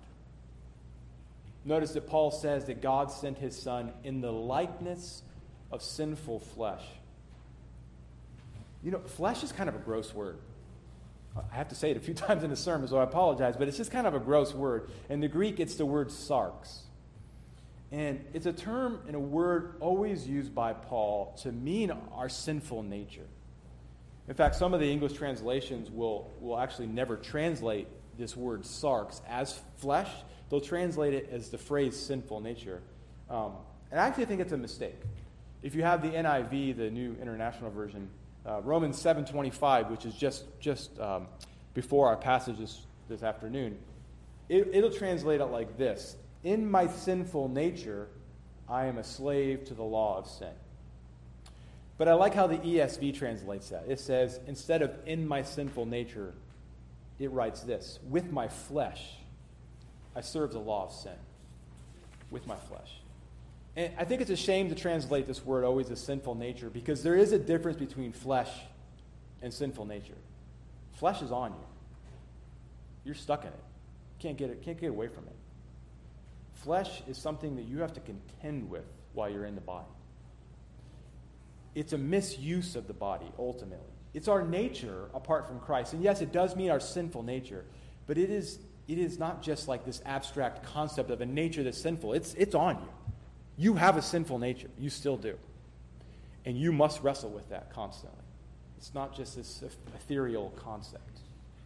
Notice 1.66 1.92
that 1.92 2.08
Paul 2.08 2.32
says 2.32 2.66
that 2.66 2.82
God 2.82 3.12
sent 3.12 3.38
his 3.38 3.58
Son 3.58 3.94
in 4.04 4.20
the 4.20 4.32
likeness 4.32 5.24
of 5.72 5.82
sinful 5.82 6.40
flesh. 6.40 6.84
You 8.84 8.92
know, 8.92 9.00
flesh 9.00 9.44
is 9.44 9.54
kind 9.54 9.70
of 9.70 9.76
a 9.76 9.80
gross 9.80 10.14
word. 10.14 10.38
I 11.36 11.56
have 11.56 11.70
to 11.70 11.76
say 11.76 11.92
it 11.92 11.98
a 11.98 12.02
few 12.02 12.14
times 12.14 12.44
in 12.44 12.50
the 12.50 12.58
sermon, 12.58 12.88
so 12.90 12.98
I 12.98 13.04
apologize, 13.04 13.56
but 13.58 13.68
it's 13.70 13.78
just 13.78 13.92
kind 13.92 14.06
of 14.06 14.14
a 14.14 14.20
gross 14.20 14.54
word. 14.54 14.90
In 15.10 15.22
the 15.22 15.30
Greek, 15.30 15.60
it's 15.62 15.76
the 15.76 15.86
word 15.86 16.10
sarx. 16.10 16.82
And 17.94 18.26
it's 18.34 18.48
a 18.48 18.54
term 18.54 19.02
and 19.06 19.16
a 19.16 19.20
word 19.20 19.76
always 19.80 20.28
used 20.28 20.56
by 20.56 20.74
Paul 20.74 21.38
to 21.44 21.52
mean 21.52 21.92
our 22.12 22.28
sinful 22.28 22.82
nature. 22.82 23.28
In 24.28 24.34
fact, 24.34 24.56
some 24.56 24.74
of 24.74 24.80
the 24.80 24.92
English 24.92 25.14
translations 25.14 25.92
will, 25.92 26.32
will 26.42 26.58
actually 26.58 26.88
never 26.88 27.16
translate 27.16 27.88
this 28.18 28.36
word 28.36 28.64
sarx 28.64 29.22
as 29.30 29.60
flesh, 29.78 30.10
they'll 30.50 30.60
translate 30.60 31.14
it 31.14 31.30
as 31.32 31.50
the 31.50 31.58
phrase 31.58 31.96
sinful 31.96 32.42
nature. 32.42 32.82
Um, 33.30 33.54
and 33.92 34.00
I 34.00 34.08
actually 34.08 34.26
think 34.26 34.42
it's 34.42 34.54
a 34.54 34.58
mistake. 34.58 35.00
If 35.62 35.76
you 35.76 35.84
have 35.84 36.02
the 36.02 36.10
NIV, 36.10 36.76
the 36.76 36.90
New 36.90 37.16
International 37.22 37.70
Version, 37.70 38.10
uh, 38.44 38.62
Romans 38.62 39.02
7.25, 39.02 39.92
which 39.92 40.06
is 40.06 40.16
just, 40.16 40.46
just 40.60 41.00
um, 41.00 41.28
before 41.76 42.08
our 42.08 42.18
passage 42.18 42.58
this, 42.58 42.88
this 43.08 43.22
afternoon, 43.22 43.78
it, 44.50 44.68
it'll 44.74 44.92
translate 44.92 45.42
it 45.42 45.46
like 45.46 45.78
this 45.78 46.16
In 46.44 46.70
my 46.70 46.88
sinful 46.88 47.50
nature, 47.50 48.08
I 48.68 48.86
am 48.86 48.98
a 48.98 49.04
slave 49.04 49.66
to 49.66 49.74
the 49.74 49.84
law 49.84 50.18
of 50.18 50.28
sin. 50.28 50.54
But 51.98 52.08
I 52.08 52.14
like 52.14 52.34
how 52.34 52.48
the 52.48 52.58
ESV 52.58 53.16
translates 53.16 53.70
that. 53.70 53.86
It 53.88 54.00
says, 54.00 54.40
instead 54.48 54.82
of 54.82 54.92
in 55.06 55.28
my 55.28 55.44
sinful 55.44 55.86
nature, 55.86 56.34
it 57.20 57.32
writes 57.32 57.62
this 57.62 58.00
With 58.10 58.32
my 58.32 58.48
flesh, 58.48 59.14
I 60.16 60.22
serve 60.22 60.52
the 60.52 60.60
law 60.60 60.86
of 60.86 60.92
sin. 60.92 61.16
With 62.32 62.48
my 62.48 62.56
flesh. 62.56 63.00
And 63.76 63.94
I 63.98 64.06
think 64.06 64.22
it's 64.22 64.32
a 64.32 64.36
shame 64.36 64.70
to 64.70 64.76
translate 64.76 65.28
this 65.28 65.46
word 65.46 65.64
always 65.64 65.90
as 65.90 66.00
sinful 66.00 66.36
nature 66.36 66.70
because 66.70 67.04
there 67.04 67.16
is 67.16 67.32
a 67.32 67.40
difference 67.40 67.78
between 67.78 68.12
flesh 68.12 68.50
and 69.42 69.54
sinful 69.54 69.86
nature. 69.86 70.18
Flesh 70.94 71.22
is 71.22 71.32
on 71.32 71.52
you. 71.52 71.66
You're 73.06 73.16
stuck 73.16 73.42
in 73.42 73.50
it. 73.50 73.64
Can't 74.20 74.38
get 74.38 74.50
it, 74.50 74.64
can't 74.64 74.80
get 74.80 74.90
away 74.90 75.08
from 75.08 75.26
it. 75.26 75.36
Flesh 76.64 77.04
is 77.08 77.18
something 77.18 77.56
that 77.58 77.64
you 77.64 77.80
have 77.80 77.94
to 77.94 78.00
contend 78.00 78.70
with 78.70 78.86
while 79.14 79.30
you're 79.30 79.46
in 79.46 79.56
the 79.56 79.62
body. 79.62 79.88
It's 81.76 81.94
a 81.94 81.98
misuse 81.98 82.76
of 82.76 82.88
the 82.88 82.94
body, 82.94 83.26
ultimately. 83.38 83.86
It's 84.14 84.28
our 84.28 84.44
nature 84.44 85.10
apart 85.14 85.48
from 85.48 85.60
Christ. 85.60 85.94
And 85.94 86.04
yes, 86.04 86.22
it 86.22 86.32
does 86.32 86.56
mean 86.56 86.70
our 86.70 86.80
sinful 86.80 87.24
nature, 87.24 87.66
but 88.06 88.18
it 88.18 88.30
is, 88.30 88.60
it 88.88 89.00
is 89.00 89.18
not 89.18 89.42
just 89.42 89.68
like 89.68 89.86
this 89.86 90.02
abstract 90.06 90.66
concept 90.66 91.10
of 91.10 91.22
a 91.22 91.26
nature 91.26 91.64
that's 91.64 91.82
sinful. 91.82 92.14
It's, 92.14 92.34
it's 92.36 92.56
on 92.56 92.76
you. 92.76 92.90
You 93.58 93.74
have 93.76 93.98
a 93.98 94.02
sinful 94.02 94.40
nature. 94.40 94.70
You 94.78 94.90
still 94.90 95.18
do. 95.18 95.38
And 96.46 96.58
you 96.58 96.72
must 96.72 97.02
wrestle 97.02 97.30
with 97.30 97.50
that 97.50 97.74
constantly. 97.74 98.20
It's 98.78 98.94
not 98.94 99.16
just 99.16 99.36
this 99.36 99.64
ethereal 99.96 100.52
concept. 100.58 101.20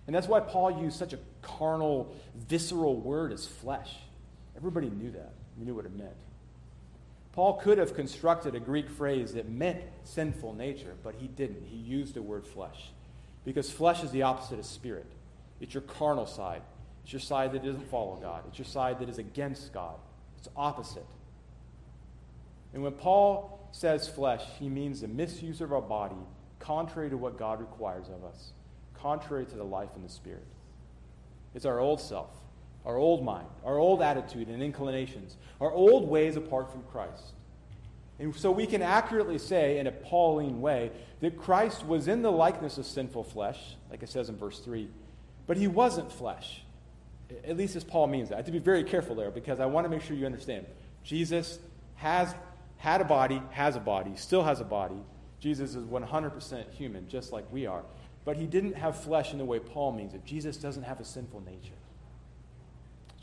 And 0.05 0.15
that's 0.15 0.27
why 0.27 0.39
Paul 0.39 0.81
used 0.81 0.97
such 0.97 1.13
a 1.13 1.19
carnal, 1.41 2.15
visceral 2.35 2.95
word 2.95 3.33
as 3.33 3.45
flesh. 3.45 3.93
Everybody 4.57 4.89
knew 4.89 5.11
that. 5.11 5.33
We 5.57 5.65
knew 5.65 5.75
what 5.75 5.85
it 5.85 5.95
meant. 5.95 6.15
Paul 7.33 7.53
could 7.53 7.77
have 7.77 7.93
constructed 7.93 8.55
a 8.55 8.59
Greek 8.59 8.89
phrase 8.89 9.33
that 9.33 9.47
meant 9.47 9.83
sinful 10.03 10.53
nature, 10.53 10.95
but 11.03 11.15
he 11.15 11.27
didn't. 11.27 11.63
He 11.67 11.77
used 11.77 12.15
the 12.15 12.21
word 12.21 12.47
flesh. 12.47 12.89
Because 13.45 13.69
flesh 13.69 14.03
is 14.03 14.11
the 14.11 14.23
opposite 14.23 14.57
of 14.57 14.65
spirit. 14.65 15.05
It's 15.61 15.73
your 15.73 15.81
carnal 15.81 16.25
side. 16.25 16.63
It's 17.03 17.13
your 17.13 17.19
side 17.19 17.51
that 17.53 17.63
doesn't 17.63 17.89
follow 17.89 18.17
God. 18.17 18.43
It's 18.47 18.57
your 18.57 18.65
side 18.65 18.99
that 18.99 19.07
is 19.07 19.19
against 19.19 19.71
God. 19.71 19.95
It's 20.39 20.49
opposite. 20.55 21.05
And 22.73 22.83
when 22.83 22.93
Paul 22.93 23.69
says 23.71 24.07
flesh, 24.07 24.43
he 24.59 24.67
means 24.67 25.01
the 25.01 25.07
misuse 25.07 25.61
of 25.61 25.71
our 25.71 25.81
body 25.81 26.15
contrary 26.59 27.09
to 27.09 27.17
what 27.17 27.37
God 27.37 27.59
requires 27.59 28.07
of 28.09 28.23
us, 28.25 28.51
contrary 28.95 29.45
to 29.45 29.55
the 29.55 29.63
life 29.63 29.89
in 29.95 30.03
the 30.03 30.09
Spirit. 30.09 30.45
It's 31.53 31.65
our 31.65 31.79
old 31.79 32.01
self, 32.01 32.31
our 32.87 32.97
old 32.97 33.23
mind, 33.23 33.47
our 33.65 33.77
old 33.77 34.01
attitude 34.01 34.47
and 34.47 34.63
inclinations, 34.63 35.35
our 35.59 35.71
old 35.71 36.07
ways 36.07 36.37
apart 36.37 36.71
from 36.71 36.81
Christ. 36.83 37.33
And 38.17 38.33
so 38.33 38.49
we 38.49 38.65
can 38.65 38.81
accurately 38.81 39.37
say, 39.37 39.77
in 39.77 39.85
a 39.85 39.91
Pauline 39.91 40.61
way, 40.61 40.91
that 41.19 41.37
Christ 41.37 41.85
was 41.85 42.07
in 42.07 42.21
the 42.21 42.31
likeness 42.31 42.77
of 42.77 42.85
sinful 42.85 43.25
flesh, 43.25 43.75
like 43.91 44.01
it 44.01 44.09
says 44.09 44.29
in 44.29 44.37
verse 44.37 44.59
3, 44.59 44.87
but 45.45 45.57
he 45.57 45.67
wasn't 45.67 46.11
flesh. 46.11 46.63
At 47.45 47.57
least 47.57 47.75
as 47.75 47.83
Paul 47.83 48.07
means 48.07 48.29
that. 48.29 48.35
I 48.35 48.37
have 48.37 48.45
to 48.45 48.51
be 48.53 48.59
very 48.59 48.85
careful 48.85 49.15
there 49.15 49.31
because 49.31 49.59
I 49.59 49.65
want 49.65 49.83
to 49.85 49.89
make 49.89 50.01
sure 50.01 50.15
you 50.15 50.25
understand. 50.25 50.65
Jesus 51.03 51.59
has 51.95 52.33
had 52.77 53.01
a 53.01 53.05
body, 53.05 53.41
has 53.51 53.75
a 53.75 53.81
body, 53.81 54.15
still 54.15 54.43
has 54.43 54.61
a 54.61 54.65
body. 54.65 55.01
Jesus 55.39 55.75
is 55.75 55.83
100% 55.85 56.71
human, 56.71 57.07
just 57.09 57.33
like 57.33 57.45
we 57.51 57.65
are. 57.65 57.83
But 58.23 58.37
he 58.37 58.45
didn't 58.45 58.73
have 58.73 58.99
flesh 59.03 59.33
in 59.33 59.39
the 59.39 59.45
way 59.45 59.59
Paul 59.59 59.91
means 59.91 60.13
it. 60.13 60.23
Jesus 60.25 60.57
doesn't 60.57 60.83
have 60.83 60.99
a 61.01 61.05
sinful 61.05 61.41
nature. 61.41 61.76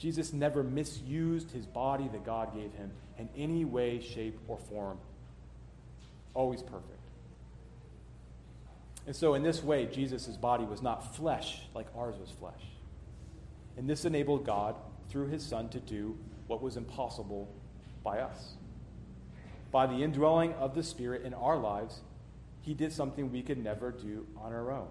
Jesus 0.05 0.35
never 0.35 0.63
misused 0.63 1.51
his 1.51 1.65
body 1.65 2.09
that 2.13 2.27
God 2.27 2.55
gave 2.55 2.73
him 2.75 2.93
in 3.19 3.29
any 3.37 3.65
way, 3.65 4.01
shape, 4.01 4.39
or 4.47 4.59
form. 4.59 4.99
Always 6.35 6.63
perfect. 6.63 6.91
And 9.07 9.17
so, 9.17 9.33
in 9.33 9.43
this 9.43 9.65
way, 9.65 9.87
Jesus' 9.87 10.37
body 10.37 10.65
was 10.65 10.83
not 10.83 11.17
flesh 11.17 11.63
like 11.75 11.87
ours 11.97 12.17
was 12.21 12.31
flesh. 12.31 12.63
And 13.77 13.89
this 13.89 14.05
enabled 14.05 14.45
God, 14.45 14.77
through 15.09 15.29
his 15.29 15.45
Son, 15.45 15.69
to 15.71 15.81
do 15.81 16.19
what 16.49 16.63
was 16.63 16.77
impossible 16.77 17.49
by 18.03 18.21
us 18.21 18.55
by 19.75 19.89
the 19.89 20.05
indwelling 20.05 20.53
of 20.53 20.73
the 20.77 20.85
Spirit 20.85 21.23
in 21.23 21.35
our 21.35 21.57
lives, 21.57 22.01
He 22.61 22.75
did 22.75 22.93
something 22.93 23.33
we 23.33 23.43
could 23.43 23.59
never 23.59 23.91
do 23.91 24.25
on 24.37 24.53
our 24.53 24.71
own. 24.71 24.87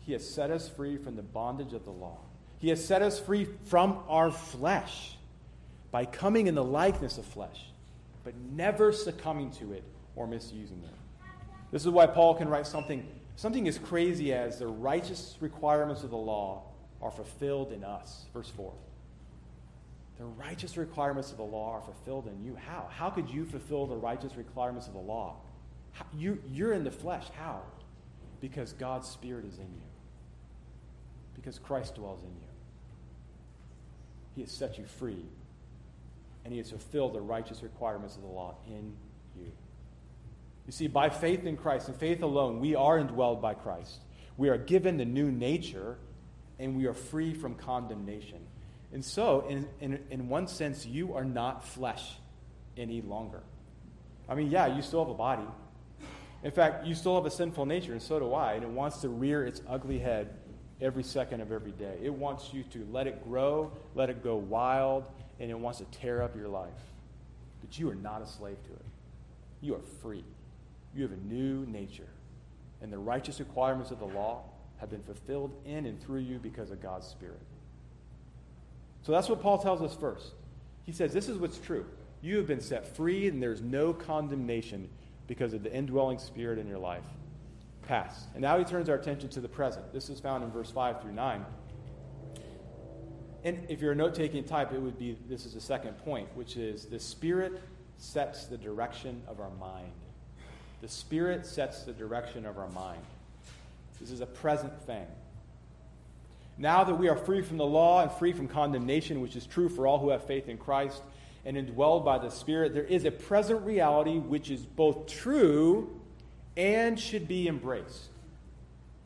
He 0.00 0.12
has 0.12 0.28
set 0.28 0.50
us 0.50 0.68
free 0.68 0.96
from 0.96 1.14
the 1.14 1.22
bondage 1.22 1.72
of 1.72 1.84
the 1.84 1.92
law. 1.92 2.18
He 2.64 2.70
has 2.70 2.82
set 2.82 3.02
us 3.02 3.20
free 3.20 3.46
from 3.66 3.98
our 4.08 4.30
flesh 4.30 5.18
by 5.90 6.06
coming 6.06 6.46
in 6.46 6.54
the 6.54 6.64
likeness 6.64 7.18
of 7.18 7.26
flesh, 7.26 7.66
but 8.24 8.32
never 8.52 8.90
succumbing 8.90 9.50
to 9.58 9.74
it 9.74 9.84
or 10.16 10.26
misusing 10.26 10.82
it. 10.82 11.26
This 11.72 11.82
is 11.82 11.90
why 11.90 12.06
Paul 12.06 12.34
can 12.36 12.48
write 12.48 12.66
something, 12.66 13.06
something 13.36 13.68
as 13.68 13.76
crazy 13.76 14.32
as 14.32 14.60
the 14.60 14.66
righteous 14.66 15.36
requirements 15.40 16.04
of 16.04 16.10
the 16.10 16.16
law 16.16 16.62
are 17.02 17.10
fulfilled 17.10 17.70
in 17.70 17.84
us. 17.84 18.24
Verse 18.32 18.48
4. 18.48 18.72
The 20.16 20.24
righteous 20.24 20.78
requirements 20.78 21.32
of 21.32 21.36
the 21.36 21.42
law 21.42 21.70
are 21.70 21.82
fulfilled 21.82 22.28
in 22.28 22.42
you. 22.46 22.56
How? 22.56 22.88
How 22.90 23.10
could 23.10 23.28
you 23.28 23.44
fulfill 23.44 23.86
the 23.86 23.96
righteous 23.96 24.36
requirements 24.36 24.86
of 24.86 24.94
the 24.94 25.00
law? 25.00 25.36
How, 25.92 26.06
you, 26.16 26.42
you're 26.50 26.72
in 26.72 26.84
the 26.84 26.90
flesh. 26.90 27.26
How? 27.38 27.60
Because 28.40 28.72
God's 28.72 29.06
Spirit 29.06 29.44
is 29.44 29.58
in 29.58 29.66
you. 29.66 29.82
Because 31.34 31.58
Christ 31.58 31.96
dwells 31.96 32.22
in 32.22 32.30
you. 32.30 32.43
He 34.34 34.42
has 34.42 34.50
set 34.50 34.78
you 34.78 34.84
free. 34.84 35.24
And 36.44 36.52
He 36.52 36.58
has 36.58 36.70
fulfilled 36.70 37.14
the 37.14 37.20
righteous 37.20 37.62
requirements 37.62 38.16
of 38.16 38.22
the 38.22 38.28
law 38.28 38.56
in 38.66 38.94
you. 39.36 39.50
You 40.66 40.72
see, 40.72 40.86
by 40.86 41.10
faith 41.10 41.44
in 41.44 41.56
Christ 41.56 41.88
and 41.88 41.96
faith 41.96 42.22
alone, 42.22 42.60
we 42.60 42.74
are 42.74 42.98
indwelled 42.98 43.40
by 43.40 43.54
Christ. 43.54 44.00
We 44.36 44.48
are 44.48 44.58
given 44.58 44.96
the 44.96 45.04
new 45.04 45.30
nature, 45.30 45.96
and 46.58 46.76
we 46.76 46.86
are 46.86 46.94
free 46.94 47.34
from 47.34 47.54
condemnation. 47.54 48.40
And 48.92 49.04
so, 49.04 49.46
in, 49.48 49.68
in, 49.80 50.00
in 50.10 50.28
one 50.28 50.48
sense, 50.48 50.86
you 50.86 51.14
are 51.14 51.24
not 51.24 51.66
flesh 51.66 52.16
any 52.76 53.02
longer. 53.02 53.42
I 54.28 54.34
mean, 54.34 54.50
yeah, 54.50 54.74
you 54.74 54.82
still 54.82 55.04
have 55.04 55.10
a 55.10 55.16
body. 55.16 55.46
In 56.42 56.50
fact, 56.50 56.86
you 56.86 56.94
still 56.94 57.14
have 57.14 57.26
a 57.26 57.30
sinful 57.30 57.66
nature, 57.66 57.92
and 57.92 58.02
so 58.02 58.18
do 58.18 58.32
I, 58.32 58.54
and 58.54 58.62
it 58.62 58.70
wants 58.70 58.98
to 58.98 59.08
rear 59.08 59.44
its 59.44 59.60
ugly 59.68 59.98
head 59.98 60.34
every 60.80 61.02
second 61.02 61.40
of 61.40 61.52
every 61.52 61.72
day. 61.72 61.98
It 62.02 62.12
wants 62.12 62.52
you 62.52 62.62
to 62.64 62.86
let 62.90 63.06
it 63.06 63.24
grow, 63.24 63.72
let 63.94 64.10
it 64.10 64.22
go 64.22 64.36
wild, 64.36 65.08
and 65.40 65.50
it 65.50 65.58
wants 65.58 65.78
to 65.78 65.84
tear 65.86 66.22
up 66.22 66.36
your 66.36 66.48
life. 66.48 66.70
But 67.60 67.78
you 67.78 67.90
are 67.90 67.94
not 67.94 68.22
a 68.22 68.26
slave 68.26 68.62
to 68.64 68.72
it. 68.72 68.84
You 69.60 69.74
are 69.74 69.82
free. 70.02 70.24
You 70.94 71.02
have 71.02 71.12
a 71.12 71.32
new 71.32 71.64
nature. 71.66 72.08
And 72.82 72.92
the 72.92 72.98
righteous 72.98 73.40
requirements 73.40 73.90
of 73.90 73.98
the 73.98 74.06
law 74.06 74.42
have 74.78 74.90
been 74.90 75.02
fulfilled 75.02 75.52
in 75.64 75.86
and 75.86 76.00
through 76.02 76.20
you 76.20 76.38
because 76.38 76.70
of 76.70 76.82
God's 76.82 77.06
Spirit. 77.06 77.40
So 79.02 79.12
that's 79.12 79.28
what 79.28 79.40
Paul 79.40 79.58
tells 79.58 79.82
us 79.82 79.94
first. 79.94 80.32
He 80.84 80.92
says, 80.92 81.12
This 81.12 81.28
is 81.28 81.38
what's 81.38 81.58
true. 81.58 81.86
You 82.20 82.36
have 82.38 82.46
been 82.46 82.60
set 82.60 82.86
free, 82.96 83.28
and 83.28 83.42
there's 83.42 83.60
no 83.60 83.92
condemnation 83.92 84.88
because 85.26 85.52
of 85.54 85.62
the 85.62 85.74
indwelling 85.74 86.18
spirit 86.18 86.58
in 86.58 86.66
your 86.66 86.78
life. 86.78 87.04
Past. 87.86 88.26
And 88.34 88.42
now 88.42 88.58
he 88.58 88.64
turns 88.64 88.88
our 88.88 88.96
attention 88.96 89.28
to 89.30 89.40
the 89.40 89.48
present. 89.48 89.92
This 89.92 90.08
is 90.08 90.20
found 90.20 90.44
in 90.44 90.50
verse 90.50 90.70
5 90.70 91.02
through 91.02 91.12
9. 91.12 91.44
And 93.44 93.66
if 93.68 93.80
you're 93.80 93.92
a 93.92 93.96
note 93.96 94.14
taking 94.14 94.42
type, 94.44 94.72
it 94.72 94.80
would 94.80 94.98
be 94.98 95.18
this 95.28 95.44
is 95.44 95.52
the 95.52 95.60
second 95.60 95.98
point, 95.98 96.28
which 96.34 96.56
is 96.56 96.86
the 96.86 96.98
Spirit 96.98 97.60
sets 97.98 98.46
the 98.46 98.56
direction 98.56 99.22
of 99.28 99.38
our 99.38 99.50
mind. 99.50 99.92
The 100.80 100.88
Spirit 100.88 101.44
sets 101.46 101.82
the 101.82 101.92
direction 101.92 102.46
of 102.46 102.58
our 102.58 102.68
mind. 102.70 103.02
This 104.00 104.10
is 104.10 104.20
a 104.20 104.26
present 104.26 104.80
thing. 104.82 105.06
Now 106.56 106.84
that 106.84 106.94
we 106.94 107.08
are 107.08 107.16
free 107.16 107.42
from 107.42 107.58
the 107.58 107.66
law 107.66 108.02
and 108.02 108.10
free 108.12 108.32
from 108.32 108.48
condemnation, 108.48 109.20
which 109.20 109.36
is 109.36 109.46
true 109.46 109.68
for 109.68 109.86
all 109.86 109.98
who 109.98 110.10
have 110.10 110.24
faith 110.24 110.48
in 110.48 110.56
Christ 110.56 111.02
and 111.44 111.56
indwelled 111.56 112.04
by 112.04 112.18
the 112.18 112.30
Spirit, 112.30 112.72
there 112.72 112.84
is 112.84 113.04
a 113.04 113.10
present 113.10 113.64
reality 113.66 114.18
which 114.18 114.50
is 114.50 114.60
both 114.64 115.06
true 115.06 116.00
and 116.56 116.98
should 116.98 117.26
be 117.26 117.48
embraced. 117.48 118.10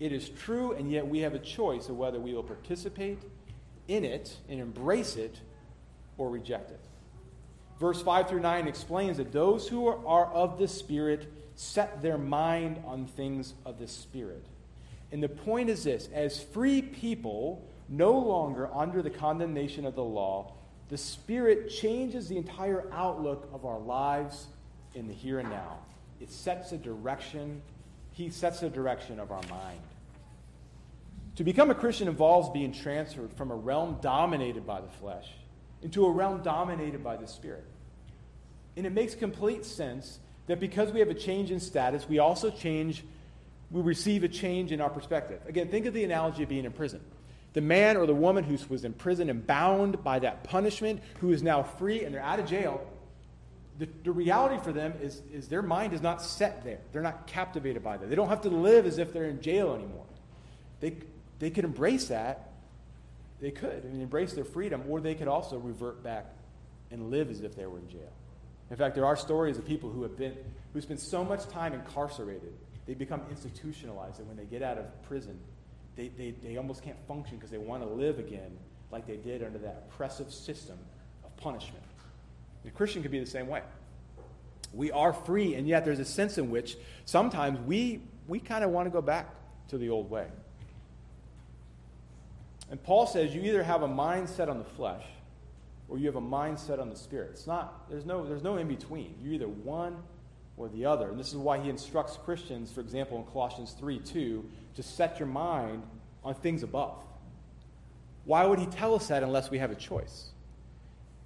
It 0.00 0.12
is 0.12 0.28
true, 0.28 0.72
and 0.72 0.90
yet 0.90 1.06
we 1.06 1.20
have 1.20 1.34
a 1.34 1.38
choice 1.38 1.88
of 1.88 1.96
whether 1.96 2.20
we 2.20 2.34
will 2.34 2.42
participate 2.42 3.18
in 3.88 4.04
it 4.04 4.36
and 4.48 4.60
embrace 4.60 5.16
it 5.16 5.40
or 6.18 6.30
reject 6.30 6.70
it. 6.70 6.80
Verse 7.80 8.02
5 8.02 8.28
through 8.28 8.40
9 8.40 8.68
explains 8.68 9.16
that 9.16 9.32
those 9.32 9.68
who 9.68 9.86
are 9.86 10.26
of 10.26 10.58
the 10.58 10.68
Spirit 10.68 11.32
set 11.54 12.02
their 12.02 12.18
mind 12.18 12.80
on 12.84 13.06
things 13.06 13.54
of 13.64 13.78
the 13.78 13.88
Spirit. 13.88 14.44
And 15.10 15.22
the 15.22 15.28
point 15.28 15.70
is 15.70 15.84
this 15.84 16.08
as 16.12 16.42
free 16.42 16.82
people, 16.82 17.64
no 17.88 18.18
longer 18.18 18.68
under 18.74 19.00
the 19.00 19.10
condemnation 19.10 19.86
of 19.86 19.94
the 19.94 20.04
law, 20.04 20.52
the 20.88 20.98
Spirit 20.98 21.70
changes 21.70 22.28
the 22.28 22.36
entire 22.36 22.86
outlook 22.92 23.48
of 23.52 23.64
our 23.64 23.78
lives 23.78 24.46
in 24.94 25.08
the 25.08 25.14
here 25.14 25.38
and 25.38 25.50
now. 25.50 25.78
It 26.20 26.30
sets 26.30 26.72
a 26.72 26.78
direction, 26.78 27.62
He 28.12 28.30
sets 28.30 28.62
a 28.62 28.70
direction 28.70 29.20
of 29.20 29.30
our 29.30 29.42
mind. 29.48 29.80
To 31.36 31.44
become 31.44 31.70
a 31.70 31.74
Christian 31.74 32.08
involves 32.08 32.48
being 32.50 32.72
transferred 32.72 33.32
from 33.34 33.50
a 33.50 33.54
realm 33.54 33.98
dominated 34.00 34.66
by 34.66 34.80
the 34.80 34.88
flesh 34.88 35.28
into 35.82 36.04
a 36.06 36.10
realm 36.10 36.42
dominated 36.42 37.04
by 37.04 37.16
the 37.16 37.26
Spirit. 37.26 37.64
And 38.76 38.86
it 38.86 38.92
makes 38.92 39.14
complete 39.14 39.64
sense 39.64 40.18
that 40.46 40.60
because 40.60 40.92
we 40.92 41.00
have 41.00 41.08
a 41.08 41.14
change 41.14 41.50
in 41.50 41.60
status, 41.60 42.08
we 42.08 42.18
also 42.18 42.50
change, 42.50 43.04
we 43.70 43.82
receive 43.82 44.24
a 44.24 44.28
change 44.28 44.72
in 44.72 44.80
our 44.80 44.90
perspective. 44.90 45.40
Again, 45.46 45.68
think 45.68 45.86
of 45.86 45.94
the 45.94 46.04
analogy 46.04 46.42
of 46.42 46.48
being 46.48 46.64
in 46.64 46.72
prison. 46.72 47.00
The 47.52 47.60
man 47.60 47.96
or 47.96 48.06
the 48.06 48.14
woman 48.14 48.44
who 48.44 48.58
was 48.68 48.84
in 48.84 48.92
prison 48.92 49.30
and 49.30 49.46
bound 49.46 50.02
by 50.04 50.18
that 50.20 50.44
punishment, 50.44 51.00
who 51.20 51.32
is 51.32 51.42
now 51.42 51.62
free 51.62 52.04
and 52.04 52.14
they're 52.14 52.22
out 52.22 52.40
of 52.40 52.46
jail, 52.46 52.84
the, 53.78 53.88
the 54.04 54.12
reality 54.12 54.62
for 54.62 54.72
them 54.72 54.94
is, 55.00 55.22
is 55.32 55.48
their 55.48 55.62
mind 55.62 55.92
is 55.92 56.02
not 56.02 56.20
set 56.22 56.64
there. 56.64 56.80
They're 56.92 57.02
not 57.02 57.26
captivated 57.26 57.82
by 57.82 57.96
that. 57.96 58.10
They 58.10 58.16
don't 58.16 58.28
have 58.28 58.42
to 58.42 58.50
live 58.50 58.86
as 58.86 58.98
if 58.98 59.12
they're 59.12 59.28
in 59.28 59.40
jail 59.40 59.74
anymore. 59.74 60.06
They, 60.80 60.96
they 61.38 61.50
could 61.50 61.64
embrace 61.64 62.08
that. 62.08 62.50
They 63.40 63.52
could 63.52 63.84
and 63.84 64.02
embrace 64.02 64.32
their 64.32 64.44
freedom, 64.44 64.82
or 64.88 65.00
they 65.00 65.14
could 65.14 65.28
also 65.28 65.58
revert 65.58 66.02
back 66.02 66.26
and 66.90 67.10
live 67.10 67.30
as 67.30 67.42
if 67.42 67.54
they 67.54 67.66
were 67.66 67.78
in 67.78 67.88
jail. 67.88 68.12
In 68.70 68.76
fact, 68.76 68.94
there 68.94 69.06
are 69.06 69.16
stories 69.16 69.58
of 69.58 69.66
people 69.66 69.90
who 69.90 70.02
have 70.02 70.16
been 70.16 70.34
who 70.72 70.80
spend 70.80 71.00
so 71.00 71.24
much 71.24 71.46
time 71.48 71.72
incarcerated, 71.72 72.52
they 72.86 72.94
become 72.94 73.22
institutionalized, 73.30 74.18
and 74.18 74.28
when 74.28 74.36
they 74.36 74.44
get 74.44 74.62
out 74.62 74.78
of 74.78 75.02
prison, 75.02 75.38
they, 75.96 76.08
they, 76.08 76.30
they 76.42 76.56
almost 76.56 76.82
can't 76.82 76.98
function 77.06 77.36
because 77.36 77.50
they 77.50 77.58
want 77.58 77.82
to 77.82 77.88
live 77.88 78.18
again 78.18 78.56
like 78.90 79.06
they 79.06 79.16
did 79.16 79.42
under 79.42 79.58
that 79.58 79.84
oppressive 79.88 80.32
system 80.32 80.78
of 81.24 81.36
punishment. 81.36 81.82
The 82.68 82.74
Christian 82.74 83.00
could 83.00 83.10
be 83.10 83.18
the 83.18 83.24
same 83.24 83.48
way. 83.48 83.62
We 84.74 84.92
are 84.92 85.14
free, 85.14 85.54
and 85.54 85.66
yet 85.66 85.86
there's 85.86 86.00
a 86.00 86.04
sense 86.04 86.36
in 86.36 86.50
which 86.50 86.76
sometimes 87.06 87.58
we, 87.60 88.02
we 88.26 88.40
kind 88.40 88.62
of 88.62 88.70
want 88.70 88.84
to 88.84 88.90
go 88.90 89.00
back 89.00 89.34
to 89.68 89.78
the 89.78 89.88
old 89.88 90.10
way. 90.10 90.26
And 92.70 92.82
Paul 92.82 93.06
says 93.06 93.34
you 93.34 93.40
either 93.40 93.62
have 93.62 93.82
a 93.82 93.88
mindset 93.88 94.50
on 94.50 94.58
the 94.58 94.64
flesh 94.64 95.02
or 95.88 95.96
you 95.96 96.04
have 96.04 96.16
a 96.16 96.20
mindset 96.20 96.78
on 96.78 96.90
the 96.90 96.96
spirit. 96.96 97.30
It's 97.32 97.46
not, 97.46 97.88
there's 97.88 98.04
no, 98.04 98.26
there's 98.26 98.42
no 98.42 98.58
in 98.58 98.68
between. 98.68 99.14
You're 99.22 99.32
either 99.32 99.48
one 99.48 99.96
or 100.58 100.68
the 100.68 100.84
other. 100.84 101.08
And 101.08 101.18
this 101.18 101.28
is 101.28 101.36
why 101.36 101.58
he 101.58 101.70
instructs 101.70 102.18
Christians, 102.22 102.70
for 102.70 102.82
example, 102.82 103.16
in 103.16 103.24
Colossians 103.24 103.74
3 103.78 104.00
2, 104.00 104.44
to 104.74 104.82
set 104.82 105.18
your 105.18 105.28
mind 105.28 105.84
on 106.22 106.34
things 106.34 106.62
above. 106.62 107.02
Why 108.26 108.44
would 108.44 108.58
he 108.58 108.66
tell 108.66 108.94
us 108.94 109.08
that 109.08 109.22
unless 109.22 109.50
we 109.50 109.56
have 109.56 109.70
a 109.70 109.74
choice? 109.74 110.32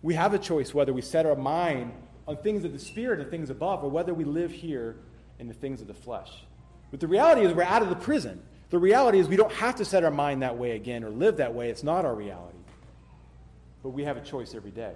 We 0.02 0.14
have 0.14 0.34
a 0.34 0.38
choice 0.38 0.74
whether 0.74 0.92
we 0.92 1.00
set 1.00 1.26
our 1.26 1.36
mind 1.36 1.92
on 2.26 2.36
things 2.36 2.64
of 2.64 2.72
the 2.72 2.78
spirit 2.78 3.20
and 3.20 3.30
things 3.30 3.50
above, 3.50 3.82
or 3.82 3.90
whether 3.90 4.14
we 4.14 4.24
live 4.24 4.50
here 4.50 4.96
in 5.38 5.48
the 5.48 5.54
things 5.54 5.80
of 5.80 5.86
the 5.86 5.94
flesh. 5.94 6.30
But 6.90 7.00
the 7.00 7.08
reality 7.08 7.42
is, 7.42 7.52
we're 7.52 7.62
out 7.62 7.82
of 7.82 7.88
the 7.88 7.96
prison. 7.96 8.42
The 8.70 8.78
reality 8.78 9.18
is, 9.18 9.28
we 9.28 9.36
don't 9.36 9.52
have 9.52 9.76
to 9.76 9.84
set 9.84 10.04
our 10.04 10.10
mind 10.10 10.42
that 10.42 10.56
way 10.56 10.72
again 10.72 11.04
or 11.04 11.10
live 11.10 11.38
that 11.38 11.54
way. 11.54 11.70
It's 11.70 11.82
not 11.82 12.04
our 12.04 12.14
reality. 12.14 12.58
But 13.82 13.90
we 13.90 14.04
have 14.04 14.16
a 14.16 14.20
choice 14.20 14.54
every 14.54 14.70
day. 14.70 14.94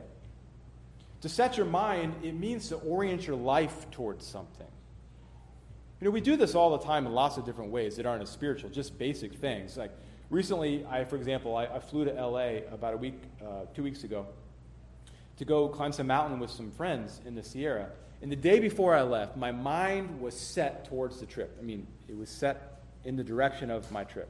To 1.23 1.29
set 1.29 1.57
your 1.57 1.66
mind, 1.66 2.14
it 2.23 2.35
means 2.35 2.69
to 2.69 2.77
orient 2.77 3.27
your 3.27 3.37
life 3.37 3.90
towards 3.90 4.25
something. 4.27 4.66
You 6.01 6.05
know, 6.05 6.11
we 6.11 6.21
do 6.21 6.37
this 6.37 6.55
all 6.55 6.77
the 6.77 6.85
time 6.85 7.07
in 7.07 7.12
lots 7.12 7.38
of 7.38 7.47
different 7.47 7.71
ways 7.71 7.97
that 7.97 8.05
aren't 8.05 8.23
as 8.23 8.29
spiritual, 8.29 8.69
just 8.69 8.99
basic 8.99 9.33
things. 9.33 9.77
Like 9.77 9.92
recently, 10.29 10.85
I, 10.85 11.05
for 11.05 11.16
example, 11.16 11.57
I, 11.57 11.64
I 11.64 11.79
flew 11.79 12.05
to 12.05 12.12
LA 12.12 12.59
about 12.71 12.95
a 12.95 12.99
week, 12.99 13.14
uh, 13.42 13.62
two 13.75 13.83
weeks 13.83 14.05
ago, 14.05 14.27
to 15.37 15.44
go 15.44 15.68
climb 15.68 15.92
some 15.92 16.07
mountain 16.07 16.38
with 16.38 16.51
some 16.51 16.70
friends 16.70 17.20
in 17.25 17.35
the 17.35 17.42
Sierra. 17.42 17.90
And 18.22 18.33
the 18.33 18.37
day 18.37 18.61
before 18.61 18.94
I 18.94 19.03
left, 19.03 19.37
my 19.37 19.53
mind 19.53 20.20
was 20.20 20.38
set 20.38 20.87
towards 20.87 21.20
the 21.20 21.27
trip. 21.27 21.57
I 21.61 21.62
mean, 21.62 21.87
it 22.09 22.16
was 22.16 22.31
set 22.31 22.83
in 23.05 23.16
the 23.16 23.25
direction 23.25 23.70
of 23.70 23.90
my 23.92 24.05
trip. 24.05 24.29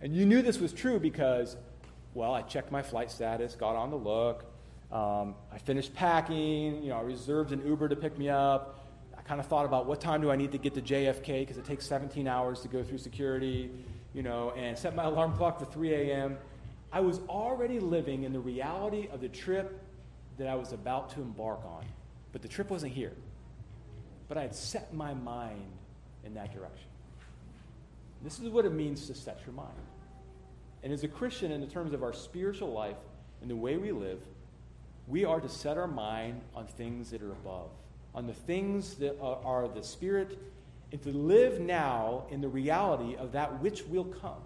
And 0.00 0.14
you 0.14 0.26
knew 0.26 0.42
this 0.42 0.58
was 0.58 0.72
true 0.72 1.00
because, 1.00 1.56
well, 2.14 2.34
I 2.34 2.42
checked 2.42 2.70
my 2.70 2.82
flight 2.82 3.10
status, 3.10 3.54
got 3.54 3.76
on 3.76 3.90
the 3.90 3.96
look. 3.96 4.44
Um, 4.90 5.34
I 5.50 5.58
finished 5.58 5.94
packing. 5.94 6.82
You 6.82 6.90
know, 6.90 6.98
I 6.98 7.02
reserved 7.02 7.52
an 7.52 7.66
Uber 7.66 7.88
to 7.88 7.96
pick 7.96 8.18
me 8.18 8.28
up. 8.28 8.80
I 9.16 9.22
kind 9.22 9.40
of 9.40 9.46
thought 9.46 9.64
about 9.64 9.86
what 9.86 10.00
time 10.00 10.20
do 10.20 10.30
I 10.30 10.36
need 10.36 10.52
to 10.52 10.58
get 10.58 10.74
to 10.74 10.82
JFK 10.82 11.40
because 11.40 11.56
it 11.56 11.64
takes 11.64 11.86
17 11.86 12.28
hours 12.28 12.60
to 12.60 12.68
go 12.68 12.82
through 12.82 12.98
security, 12.98 13.70
you 14.12 14.22
know, 14.22 14.52
and 14.56 14.76
set 14.76 14.94
my 14.94 15.04
alarm 15.12 15.34
clock 15.36 15.58
for 15.58 15.64
3 15.64 15.94
a.m. 15.94 16.36
I 16.92 17.00
was 17.00 17.20
already 17.28 17.80
living 17.80 18.24
in 18.24 18.32
the 18.34 18.40
reality 18.40 19.08
of 19.10 19.22
the 19.22 19.28
trip 19.28 19.81
that 20.38 20.48
I 20.48 20.54
was 20.54 20.72
about 20.72 21.10
to 21.10 21.20
embark 21.20 21.64
on. 21.64 21.84
But 22.32 22.42
the 22.42 22.48
trip 22.48 22.70
wasn't 22.70 22.92
here. 22.92 23.12
But 24.28 24.38
I 24.38 24.42
had 24.42 24.54
set 24.54 24.94
my 24.94 25.14
mind 25.14 25.70
in 26.24 26.34
that 26.34 26.52
direction. 26.54 26.88
This 28.22 28.38
is 28.38 28.48
what 28.48 28.64
it 28.64 28.72
means 28.72 29.06
to 29.08 29.14
set 29.14 29.40
your 29.46 29.54
mind. 29.54 29.70
And 30.82 30.92
as 30.92 31.04
a 31.04 31.08
Christian, 31.08 31.52
in 31.52 31.60
the 31.60 31.66
terms 31.66 31.92
of 31.92 32.02
our 32.02 32.12
spiritual 32.12 32.72
life 32.72 32.96
and 33.40 33.50
the 33.50 33.56
way 33.56 33.76
we 33.76 33.92
live, 33.92 34.20
we 35.08 35.24
are 35.24 35.40
to 35.40 35.48
set 35.48 35.76
our 35.76 35.86
mind 35.86 36.40
on 36.54 36.66
things 36.66 37.10
that 37.10 37.22
are 37.22 37.32
above, 37.32 37.68
on 38.14 38.26
the 38.26 38.32
things 38.32 38.94
that 38.94 39.18
are 39.20 39.68
the 39.68 39.82
Spirit, 39.82 40.38
and 40.92 41.02
to 41.02 41.10
live 41.10 41.60
now 41.60 42.24
in 42.30 42.40
the 42.40 42.48
reality 42.48 43.16
of 43.16 43.32
that 43.32 43.60
which 43.60 43.84
will 43.86 44.04
come. 44.04 44.40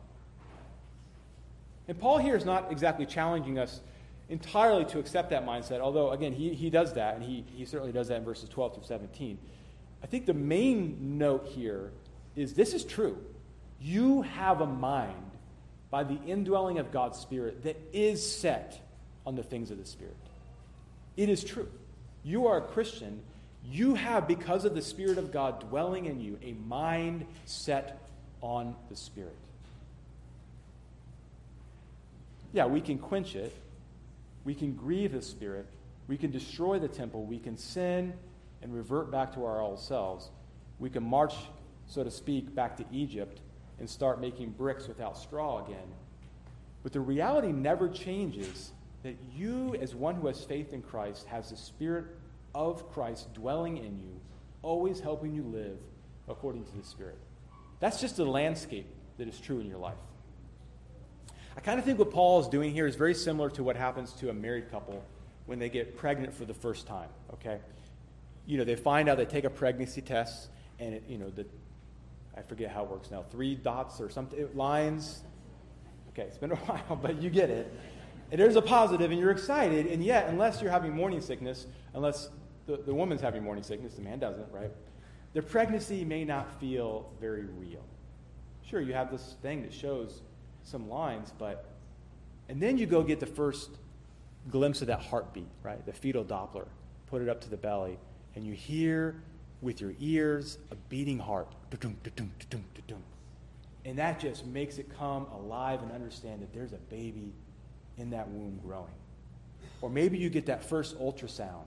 And 1.88 1.98
Paul 1.98 2.18
here 2.18 2.36
is 2.36 2.44
not 2.44 2.72
exactly 2.72 3.06
challenging 3.06 3.58
us 3.58 3.80
entirely 4.28 4.84
to 4.86 4.98
accept 4.98 5.30
that 5.30 5.46
mindset, 5.46 5.80
although, 5.80 6.10
again, 6.10 6.32
he, 6.32 6.54
he 6.54 6.70
does 6.70 6.94
that, 6.94 7.14
and 7.14 7.24
he, 7.24 7.44
he 7.54 7.64
certainly 7.64 7.92
does 7.92 8.08
that 8.08 8.18
in 8.18 8.24
verses 8.24 8.48
12 8.48 8.74
through 8.74 8.84
17. 8.84 9.38
I 10.02 10.06
think 10.06 10.26
the 10.26 10.34
main 10.34 11.18
note 11.18 11.46
here 11.46 11.92
is 12.34 12.54
this 12.54 12.74
is 12.74 12.84
true. 12.84 13.18
You 13.80 14.22
have 14.22 14.60
a 14.60 14.66
mind 14.66 15.30
by 15.90 16.04
the 16.04 16.18
indwelling 16.26 16.78
of 16.78 16.92
God's 16.92 17.18
Spirit 17.18 17.62
that 17.64 17.76
is 17.92 18.24
set 18.24 18.80
on 19.24 19.36
the 19.36 19.42
things 19.42 19.70
of 19.70 19.78
the 19.78 19.86
Spirit. 19.86 20.16
It 21.16 21.28
is 21.28 21.42
true. 21.42 21.68
You 22.24 22.48
are 22.48 22.58
a 22.58 22.62
Christian. 22.62 23.20
You 23.64 23.94
have, 23.94 24.28
because 24.28 24.64
of 24.64 24.74
the 24.74 24.82
Spirit 24.82 25.18
of 25.18 25.32
God 25.32 25.68
dwelling 25.68 26.06
in 26.06 26.20
you, 26.20 26.38
a 26.42 26.52
mind 26.68 27.26
set 27.46 28.00
on 28.40 28.74
the 28.88 28.96
Spirit. 28.96 29.36
Yeah, 32.52 32.66
we 32.66 32.80
can 32.80 32.98
quench 32.98 33.34
it. 33.34 33.54
We 34.46 34.54
can 34.54 34.74
grieve 34.74 35.12
the 35.12 35.20
Spirit. 35.20 35.66
We 36.06 36.16
can 36.16 36.30
destroy 36.30 36.78
the 36.78 36.86
temple. 36.86 37.24
We 37.24 37.40
can 37.40 37.56
sin 37.56 38.14
and 38.62 38.72
revert 38.72 39.10
back 39.10 39.34
to 39.34 39.44
our 39.44 39.60
old 39.60 39.80
selves. 39.80 40.30
We 40.78 40.88
can 40.88 41.02
march, 41.02 41.34
so 41.86 42.04
to 42.04 42.10
speak, 42.12 42.54
back 42.54 42.76
to 42.76 42.84
Egypt 42.92 43.40
and 43.80 43.90
start 43.90 44.20
making 44.20 44.50
bricks 44.50 44.86
without 44.86 45.18
straw 45.18 45.64
again. 45.64 45.88
But 46.84 46.92
the 46.92 47.00
reality 47.00 47.50
never 47.50 47.88
changes 47.88 48.70
that 49.02 49.16
you, 49.34 49.74
as 49.80 49.96
one 49.96 50.14
who 50.14 50.28
has 50.28 50.44
faith 50.44 50.72
in 50.72 50.80
Christ, 50.80 51.26
has 51.26 51.50
the 51.50 51.56
Spirit 51.56 52.04
of 52.54 52.88
Christ 52.92 53.34
dwelling 53.34 53.78
in 53.78 53.98
you, 53.98 54.20
always 54.62 55.00
helping 55.00 55.34
you 55.34 55.42
live 55.42 55.78
according 56.28 56.64
to 56.66 56.76
the 56.76 56.84
Spirit. 56.84 57.18
That's 57.80 58.00
just 58.00 58.20
a 58.20 58.24
landscape 58.24 58.86
that 59.18 59.26
is 59.26 59.40
true 59.40 59.58
in 59.58 59.66
your 59.66 59.78
life. 59.78 59.98
I 61.56 61.60
kind 61.60 61.78
of 61.78 61.84
think 61.84 61.98
what 61.98 62.10
Paul 62.10 62.40
is 62.40 62.48
doing 62.48 62.72
here 62.72 62.86
is 62.86 62.96
very 62.96 63.14
similar 63.14 63.50
to 63.50 63.62
what 63.62 63.76
happens 63.76 64.12
to 64.14 64.28
a 64.28 64.34
married 64.34 64.70
couple 64.70 65.02
when 65.46 65.58
they 65.58 65.68
get 65.68 65.96
pregnant 65.96 66.34
for 66.34 66.44
the 66.44 66.54
first 66.54 66.86
time, 66.86 67.08
okay? 67.32 67.58
You 68.46 68.58
know, 68.58 68.64
they 68.64 68.76
find 68.76 69.08
out 69.08 69.16
they 69.16 69.24
take 69.24 69.44
a 69.44 69.50
pregnancy 69.50 70.02
test, 70.02 70.48
and, 70.78 70.94
it, 70.94 71.04
you 71.08 71.18
know, 71.18 71.30
the 71.30 71.46
I 72.36 72.42
forget 72.42 72.70
how 72.70 72.84
it 72.84 72.90
works 72.90 73.10
now, 73.10 73.22
three 73.22 73.54
dots 73.54 74.00
or 74.00 74.10
something, 74.10 74.46
lines. 74.54 75.22
Okay, 76.10 76.22
it's 76.22 76.36
been 76.36 76.52
a 76.52 76.56
while, 76.66 76.96
but 76.96 77.22
you 77.22 77.30
get 77.30 77.48
it. 77.48 77.72
And 78.30 78.40
there's 78.40 78.56
a 78.56 78.62
positive, 78.62 79.10
and 79.10 79.18
you're 79.18 79.30
excited, 79.30 79.86
and 79.86 80.04
yet, 80.04 80.28
unless 80.28 80.60
you're 80.60 80.70
having 80.70 80.92
morning 80.92 81.20
sickness, 81.20 81.66
unless 81.94 82.28
the, 82.66 82.76
the 82.78 82.92
woman's 82.92 83.20
having 83.20 83.42
morning 83.42 83.64
sickness, 83.64 83.94
the 83.94 84.02
man 84.02 84.18
doesn't, 84.18 84.50
right? 84.52 84.70
The 85.32 85.42
pregnancy 85.42 86.04
may 86.04 86.24
not 86.24 86.60
feel 86.60 87.10
very 87.20 87.44
real. 87.44 87.84
Sure, 88.68 88.80
you 88.80 88.92
have 88.94 89.10
this 89.10 89.36
thing 89.42 89.62
that 89.62 89.72
shows 89.72 90.22
some 90.66 90.88
lines, 90.88 91.32
but, 91.38 91.64
and 92.48 92.60
then 92.60 92.76
you 92.76 92.86
go 92.86 93.02
get 93.02 93.20
the 93.20 93.26
first 93.26 93.70
glimpse 94.50 94.80
of 94.80 94.88
that 94.88 95.00
heartbeat, 95.00 95.48
right? 95.62 95.84
The 95.86 95.92
fetal 95.92 96.24
Doppler, 96.24 96.66
put 97.06 97.22
it 97.22 97.28
up 97.28 97.40
to 97.42 97.50
the 97.50 97.56
belly, 97.56 97.98
and 98.34 98.44
you 98.44 98.52
hear 98.52 99.22
with 99.62 99.80
your 99.80 99.94
ears 100.00 100.58
a 100.70 100.74
beating 100.88 101.18
heart. 101.18 101.48
And 103.84 103.96
that 103.98 104.18
just 104.18 104.44
makes 104.46 104.78
it 104.78 104.90
come 104.98 105.26
alive 105.32 105.82
and 105.82 105.92
understand 105.92 106.42
that 106.42 106.52
there's 106.52 106.72
a 106.72 106.78
baby 106.90 107.32
in 107.96 108.10
that 108.10 108.28
womb 108.28 108.58
growing. 108.64 108.90
Or 109.80 109.88
maybe 109.88 110.18
you 110.18 110.28
get 110.28 110.46
that 110.46 110.64
first 110.64 110.98
ultrasound 110.98 111.66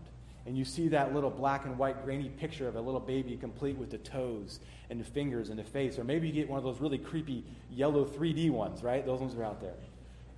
and 0.49 0.57
you 0.57 0.65
see 0.65 0.87
that 0.87 1.13
little 1.13 1.29
black 1.29 1.65
and 1.65 1.77
white 1.77 2.03
grainy 2.03 2.27
picture 2.27 2.67
of 2.67 2.75
a 2.75 2.81
little 2.81 2.99
baby 2.99 3.37
complete 3.37 3.77
with 3.77 3.91
the 3.91 3.99
toes 3.99 4.59
and 4.89 4.99
the 4.99 5.03
fingers 5.03 5.49
and 5.49 5.59
the 5.59 5.63
face. 5.63 5.99
Or 5.99 6.03
maybe 6.03 6.25
you 6.25 6.33
get 6.33 6.49
one 6.49 6.57
of 6.57 6.63
those 6.63 6.81
really 6.81 6.97
creepy 6.97 7.43
yellow 7.69 8.03
3D 8.03 8.49
ones, 8.49 8.81
right? 8.81 9.05
Those 9.05 9.19
ones 9.19 9.35
are 9.35 9.43
out 9.43 9.61
there. 9.61 9.75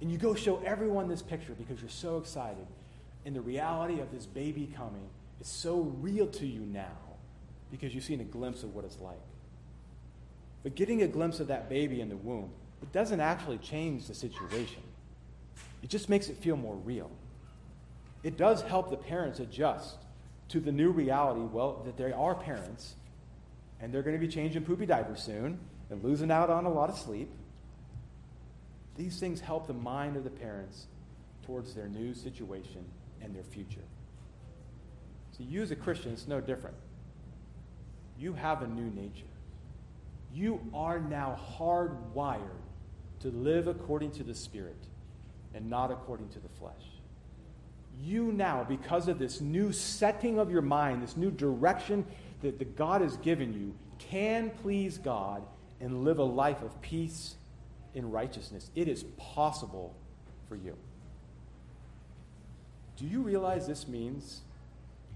And 0.01 0.11
you 0.11 0.17
go 0.17 0.35
show 0.35 0.61
everyone 0.65 1.07
this 1.07 1.21
picture 1.21 1.53
because 1.53 1.79
you're 1.79 1.89
so 1.89 2.17
excited. 2.17 2.67
And 3.25 3.33
the 3.33 3.39
reality 3.39 4.01
of 4.01 4.11
this 4.11 4.25
baby 4.25 4.69
coming 4.75 5.07
is 5.39 5.47
so 5.47 5.79
real 6.01 6.27
to 6.27 6.45
you 6.45 6.59
now 6.59 6.91
because 7.71 7.95
you've 7.95 8.03
seen 8.03 8.19
a 8.19 8.25
glimpse 8.25 8.63
of 8.63 8.75
what 8.75 8.83
it's 8.83 8.99
like. 8.99 9.15
But 10.61 10.75
getting 10.75 11.03
a 11.03 11.07
glimpse 11.07 11.39
of 11.39 11.47
that 11.47 11.69
baby 11.69 12.01
in 12.01 12.09
the 12.09 12.17
womb, 12.17 12.51
it 12.81 12.91
doesn't 12.91 13.21
actually 13.21 13.59
change 13.59 14.07
the 14.07 14.13
situation. 14.13 14.83
It 15.81 15.89
just 15.89 16.09
makes 16.09 16.27
it 16.27 16.35
feel 16.35 16.57
more 16.57 16.75
real. 16.75 17.09
It 18.23 18.37
does 18.37 18.61
help 18.61 18.89
the 18.89 18.97
parents 18.97 19.39
adjust 19.39 19.97
to 20.49 20.59
the 20.59 20.71
new 20.71 20.91
reality, 20.91 21.41
well, 21.41 21.81
that 21.85 21.97
they 21.97 22.11
are 22.11 22.35
parents 22.35 22.95
and 23.79 23.91
they're 23.91 24.03
going 24.03 24.19
to 24.19 24.25
be 24.25 24.31
changing 24.31 24.63
poopy 24.63 24.85
diapers 24.85 25.23
soon 25.23 25.59
and 25.89 26.03
losing 26.03 26.29
out 26.29 26.49
on 26.49 26.65
a 26.65 26.69
lot 26.69 26.89
of 26.89 26.97
sleep. 26.97 27.29
These 28.95 29.19
things 29.19 29.41
help 29.41 29.67
the 29.67 29.73
mind 29.73 30.17
of 30.17 30.23
the 30.23 30.29
parents 30.29 30.85
towards 31.45 31.73
their 31.73 31.87
new 31.87 32.13
situation 32.13 32.85
and 33.21 33.35
their 33.35 33.43
future. 33.43 33.81
So, 35.37 35.43
you 35.43 35.61
as 35.61 35.71
a 35.71 35.75
Christian, 35.75 36.11
it's 36.11 36.27
no 36.27 36.41
different. 36.41 36.75
You 38.19 38.33
have 38.33 38.61
a 38.61 38.67
new 38.67 38.91
nature. 38.91 39.25
You 40.33 40.61
are 40.73 40.99
now 40.99 41.39
hardwired 41.57 42.39
to 43.21 43.29
live 43.29 43.67
according 43.67 44.11
to 44.11 44.23
the 44.23 44.35
Spirit 44.35 44.77
and 45.55 45.69
not 45.69 45.91
according 45.91 46.29
to 46.29 46.39
the 46.39 46.49
flesh. 46.59 47.00
You 47.99 48.31
now, 48.31 48.63
because 48.67 49.07
of 49.07 49.19
this 49.19 49.41
new 49.41 49.71
setting 49.71 50.39
of 50.39 50.51
your 50.51 50.61
mind, 50.61 51.03
this 51.03 51.17
new 51.17 51.31
direction 51.31 52.05
that 52.41 52.59
the 52.59 52.65
God 52.65 53.01
has 53.01 53.17
given 53.17 53.53
you, 53.53 53.75
can 53.99 54.49
please 54.49 54.97
God 54.97 55.43
and 55.79 56.03
live 56.03 56.19
a 56.19 56.23
life 56.23 56.61
of 56.61 56.81
peace 56.81 57.35
in 57.93 58.09
righteousness. 58.09 58.71
It 58.75 58.87
is 58.87 59.03
possible 59.17 59.95
for 60.47 60.55
you. 60.55 60.75
Do 62.97 63.05
you 63.05 63.21
realize 63.21 63.67
this 63.67 63.87
means 63.87 64.41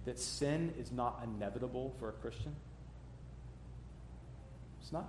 that 0.05 0.19
sin 0.19 0.73
is 0.79 0.91
not 0.91 1.21
inevitable 1.23 1.95
for 1.99 2.09
a 2.09 2.11
Christian? 2.13 2.55
It's 4.81 4.91
not. 4.91 5.07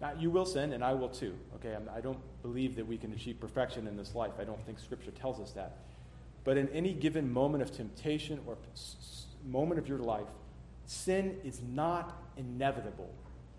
Now, 0.00 0.12
you 0.18 0.30
will 0.30 0.46
sin, 0.46 0.72
and 0.72 0.82
I 0.82 0.94
will 0.94 1.08
too. 1.08 1.34
Okay, 1.56 1.76
I 1.94 2.00
do 2.00 2.08
not 2.08 2.42
believe 2.42 2.76
that 2.76 2.86
we 2.86 2.98
can 2.98 3.12
achieve 3.12 3.38
perfection 3.40 3.86
in 3.86 3.96
this 3.96 4.14
life. 4.14 4.32
I 4.38 4.44
don't 4.44 4.64
think 4.66 4.78
Scripture 4.78 5.12
tells 5.12 5.40
us 5.40 5.52
that. 5.52 5.78
But 6.44 6.56
in 6.56 6.68
any 6.70 6.92
given 6.92 7.32
moment 7.32 7.62
of 7.62 7.70
temptation 7.70 8.40
or 8.46 8.56
moment 9.46 9.78
of 9.78 9.88
your 9.88 9.98
life, 9.98 10.26
sin 10.86 11.38
is 11.44 11.60
not 11.62 12.20
inevitable. 12.36 13.12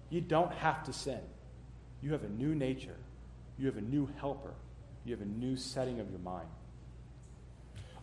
You 0.10 0.22
don't 0.22 0.54
have 0.54 0.84
to 0.84 0.94
sin. 0.94 1.20
You 2.02 2.12
have 2.12 2.24
a 2.24 2.30
new 2.30 2.54
nature, 2.54 2.98
you 3.58 3.66
have 3.68 3.78
a 3.78 3.82
new 3.82 4.10
helper, 4.20 4.54
you 5.06 5.14
have 5.14 5.22
a 5.22 5.30
new 5.30 5.56
setting 5.56 6.02
of 6.02 6.10
your 6.10 6.20
mind. 6.20 6.50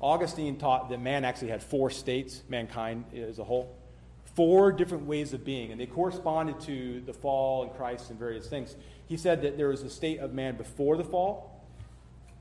Augustine 0.01 0.57
taught 0.57 0.89
that 0.89 1.01
man 1.01 1.23
actually 1.23 1.49
had 1.49 1.63
four 1.63 1.91
states, 1.91 2.43
mankind 2.49 3.05
as 3.15 3.39
a 3.39 3.45
whole, 3.45 3.77
four 4.35 4.73
different 4.73 5.05
ways 5.05 5.35
of 5.35 5.45
being, 5.45 5.71
and 5.71 5.79
they 5.79 5.85
corresponded 5.85 6.59
to 6.61 7.03
the 7.05 7.13
fall 7.13 7.65
and 7.65 7.73
Christ 7.75 8.09
and 8.09 8.19
various 8.19 8.47
things. 8.47 8.75
He 9.07 9.19
said 9.19 9.43
that 9.43 9.59
there 9.59 9.69
was 9.69 9.83
a 9.83 9.91
state 9.91 10.21
of 10.21 10.33
man 10.33 10.57
before 10.57 10.97
the 10.97 11.05
fall, 11.05 11.63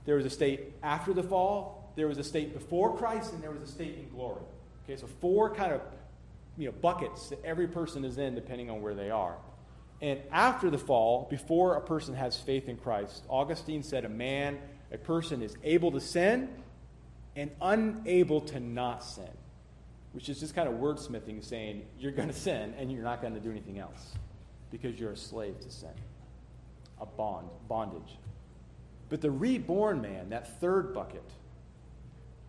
there 0.05 0.15
was 0.15 0.25
a 0.25 0.29
state 0.29 0.73
after 0.81 1.13
the 1.13 1.23
fall, 1.23 1.78
there 1.95 2.07
was 2.07 2.17
a 2.17 2.23
state 2.23 2.53
before 2.53 2.95
Christ, 2.97 3.33
and 3.33 3.43
there 3.43 3.51
was 3.51 3.61
a 3.61 3.71
state 3.71 3.97
in 3.97 4.09
glory. 4.09 4.41
Okay, 4.85 4.95
so 4.99 5.07
four 5.19 5.53
kind 5.53 5.73
of 5.73 5.81
you 6.57 6.65
know, 6.65 6.71
buckets 6.71 7.29
that 7.29 7.43
every 7.45 7.67
person 7.67 8.03
is 8.03 8.17
in 8.17 8.35
depending 8.35 8.69
on 8.69 8.81
where 8.81 8.93
they 8.93 9.09
are. 9.09 9.35
And 10.01 10.19
after 10.31 10.69
the 10.69 10.77
fall, 10.77 11.27
before 11.29 11.75
a 11.75 11.81
person 11.81 12.15
has 12.15 12.37
faith 12.37 12.69
in 12.69 12.77
Christ, 12.77 13.23
Augustine 13.29 13.83
said 13.83 14.05
a 14.05 14.09
man, 14.09 14.57
a 14.91 14.97
person 14.97 15.41
is 15.41 15.55
able 15.63 15.91
to 15.91 15.99
sin 15.99 16.49
and 17.35 17.51
unable 17.61 18.41
to 18.41 18.59
not 18.59 19.03
sin, 19.03 19.29
which 20.13 20.29
is 20.29 20.39
just 20.39 20.55
kind 20.55 20.67
of 20.67 20.75
wordsmithing 20.75 21.43
saying 21.43 21.85
you're 21.99 22.11
going 22.11 22.29
to 22.29 22.33
sin 22.33 22.73
and 22.77 22.91
you're 22.91 23.03
not 23.03 23.21
going 23.21 23.33
to 23.33 23.39
do 23.39 23.51
anything 23.51 23.79
else 23.79 24.13
because 24.71 24.99
you're 24.99 25.11
a 25.11 25.17
slave 25.17 25.59
to 25.59 25.69
sin, 25.69 25.89
a 26.99 27.05
bond, 27.05 27.49
bondage. 27.67 28.17
But 29.09 29.21
the 29.21 29.31
reborn 29.31 30.01
man, 30.01 30.29
that 30.29 30.59
third 30.59 30.93
bucket, 30.93 31.23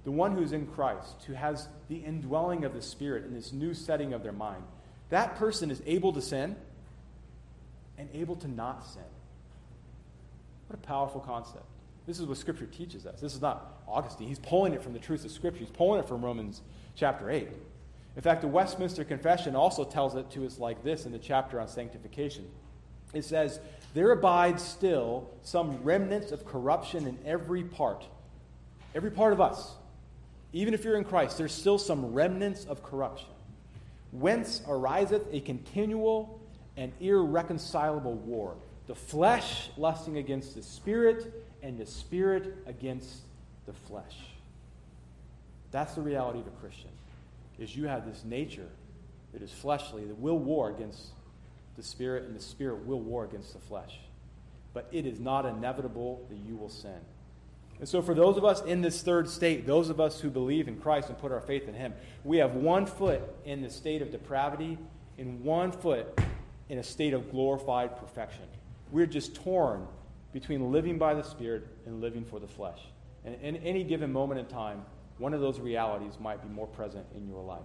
the 0.05 0.11
one 0.11 0.35
who's 0.35 0.53
in 0.53 0.67
Christ, 0.67 1.25
who 1.27 1.35
has 1.35 1.69
the 1.89 1.97
indwelling 1.97 2.65
of 2.65 2.75
the 2.75 2.83
Spirit 2.83 3.25
in 3.25 3.35
this 3.35 3.53
new 3.53 3.75
setting 3.75 4.13
of 4.13 4.23
their 4.23 4.33
mind, 4.33 4.63
that 5.11 5.37
person 5.37 5.71
is 5.71 5.83
able 5.87 6.13
to 6.13 6.23
sin 6.23 6.57
and 7.99 8.09
able 8.15 8.37
to 8.37 8.49
not 8.49 8.87
sin. 8.87 9.03
What 10.69 10.79
a 10.79 10.87
powerful 10.87 11.21
concept. 11.21 11.65
This 12.07 12.19
is 12.19 12.27
what 12.27 12.39
Scripture 12.39 12.67
teaches 12.67 13.07
us. 13.07 13.21
This 13.21 13.35
is 13.35 13.41
not 13.41 13.83
Augustine. 13.87 14.29
He's 14.29 14.39
pulling 14.39 14.73
it 14.73 14.83
from 14.83 14.93
the 14.93 14.99
truth 14.99 15.25
of 15.25 15.31
Scripture. 15.31 15.61
He's 15.61 15.71
pulling 15.71 16.01
it 16.01 16.09
from 16.09 16.25
Romans 16.25 16.63
chapter 16.95 17.31
8. 17.31 17.49
In 18.17 18.23
fact, 18.23 18.41
the 18.41 18.49
Westminster 18.49 19.05
Confession 19.05 19.55
also 19.55 19.85
tells 19.85 20.15
it 20.15 20.31
to 20.31 20.47
us 20.47 20.59
like 20.59 20.83
this 20.83 21.07
in 21.07 21.13
the 21.13 21.19
chapter 21.19 21.61
on 21.61 21.69
sanctification. 21.69 22.49
It 23.13 23.25
says, 23.25 23.61
There 23.95 24.11
abides 24.11 24.63
still 24.63 25.31
some 25.43 25.83
remnants 25.83 26.33
of 26.33 26.45
corruption 26.45 27.07
in 27.07 27.19
every 27.25 27.63
part, 27.63 28.05
every 28.95 29.11
part 29.11 29.33
of 29.33 29.41
us. 29.41 29.75
Even 30.53 30.75
if 30.75 30.85
you're 30.85 30.97
in 30.97 31.05
Christ, 31.05 31.39
there's 31.39 31.53
still 31.53 31.79
some 31.79 32.13
remnants 32.13 32.65
of 32.65 32.83
corruption. 32.83 33.29
Whence 34.13 34.63
ariseth 34.67 35.23
a 35.33 35.41
continual 35.41 36.41
and 36.77 36.93
irreconcilable 37.01 38.15
war. 38.15 38.57
The 38.87 38.95
flesh 38.95 39.71
lusting 39.77 40.17
against 40.17 40.57
the 40.57 40.63
spirit, 40.63 41.33
and 41.63 41.79
the 41.79 41.87
spirit 41.87 42.57
against 42.67 43.21
the 43.67 43.73
flesh. 43.73 44.17
That's 45.71 45.95
the 45.95 46.01
reality 46.01 46.41
of 46.41 46.47
a 46.47 46.51
Christian. 46.51 46.91
Is 47.59 47.77
you 47.77 47.87
have 47.87 48.07
this 48.07 48.25
nature 48.25 48.69
that 49.33 49.43
is 49.43 49.53
fleshly, 49.53 50.05
that 50.05 50.19
will 50.19 50.39
war 50.39 50.71
against 50.71 51.11
the 51.77 51.83
spirit, 51.83 52.25
and 52.25 52.35
the 52.35 52.43
spirit 52.43 52.85
will 52.87 53.01
war 53.01 53.25
against 53.25 53.53
the 53.53 53.61
flesh. 53.61 53.99
But 54.75 54.89
it 54.91 55.07
is 55.07 55.21
not 55.21 55.47
inevitable 55.47 56.27
that 56.29 56.39
you 56.49 56.57
will 56.57 56.69
sin. 56.69 56.99
And 57.81 57.89
so, 57.89 58.03
for 58.03 58.15
those 58.15 58.37
of 58.37 58.45
us 58.45 58.63
in 58.63 58.83
this 58.83 59.01
third 59.01 59.29
state, 59.29 59.67
those 59.67 59.89
of 59.89 60.01
us 60.01 60.21
who 60.21 60.29
believe 60.29 60.69
in 60.69 60.77
Christ 60.77 61.09
and 61.09 61.19
put 61.19 61.33
our 61.33 61.41
faith 61.41 61.67
in 61.67 61.75
Him, 61.75 61.95
we 62.25 62.37
have 62.37 62.55
one 62.55 62.85
foot 62.85 63.23
in 63.47 63.63
the 63.63 63.71
state 63.71 64.03
of 64.03 64.11
depravity 64.11 64.79
and 65.17 65.43
one 65.43 65.73
foot 65.73 66.21
in 66.69 66.79
a 66.79 66.83
state 66.83 67.15
of 67.15 67.31
glorified 67.31 67.97
perfection. 67.97 68.45
We're 68.93 69.07
just 69.07 69.35
torn 69.35 69.87
between 70.33 70.71
living 70.71 70.99
by 70.99 71.15
the 71.15 71.23
Spirit 71.23 71.67
and 71.87 72.03
living 72.03 72.25
for 72.25 72.39
the 72.39 72.47
flesh. 72.47 72.81
And 73.25 73.35
in 73.37 73.57
any 73.57 73.83
given 73.83 74.13
moment 74.13 74.41
in 74.41 74.47
time, 74.47 74.85
one 75.17 75.33
of 75.33 75.41
those 75.41 75.59
realities 75.59 76.19
might 76.21 76.43
be 76.43 76.49
more 76.49 76.67
present 76.67 77.07
in 77.15 77.27
your 77.27 77.43
life. 77.43 77.61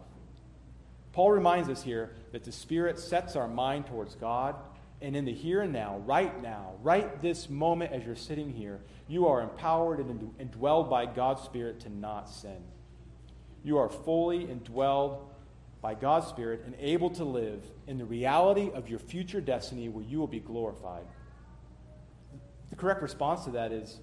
Paul 1.12 1.32
reminds 1.32 1.69
us 1.69 1.82
here 1.82 2.12
that 2.32 2.43
the 2.43 2.51
Spirit 2.51 2.99
sets 2.99 3.36
our 3.36 3.47
mind 3.47 3.88
towards 3.88 4.15
God, 4.15 4.56
and 5.01 5.15
in 5.15 5.25
the 5.25 5.34
here 5.34 5.62
and 5.62 5.73
now, 5.73 6.01
right 6.05 6.41
now, 6.41 6.73
right 6.81 7.21
this 7.21 7.49
moment 7.49 7.91
as 7.91 8.05
you're 8.05 8.15
sitting 8.15 8.51
here, 8.51 8.79
you 9.08 9.27
are 9.27 9.41
empowered 9.41 9.99
and 9.99 10.31
indwelled 10.39 10.89
by 10.89 11.05
God's 11.05 11.41
Spirit 11.43 11.79
to 11.81 11.89
not 11.89 12.29
sin. 12.29 12.63
You 13.63 13.77
are 13.77 13.89
fully 13.89 14.45
indwelled 14.45 15.19
by 15.81 15.93
God's 15.95 16.27
Spirit 16.27 16.63
and 16.65 16.75
able 16.79 17.10
to 17.12 17.23
live 17.23 17.63
in 17.88 17.97
the 17.97 18.05
reality 18.05 18.71
of 18.73 18.89
your 18.89 18.99
future 18.99 19.41
destiny 19.41 19.89
where 19.89 20.03
you 20.03 20.17
will 20.17 20.27
be 20.27 20.39
glorified. 20.39 21.05
The 22.69 22.75
correct 22.75 23.01
response 23.01 23.43
to 23.43 23.51
that 23.51 23.71
is 23.71 23.99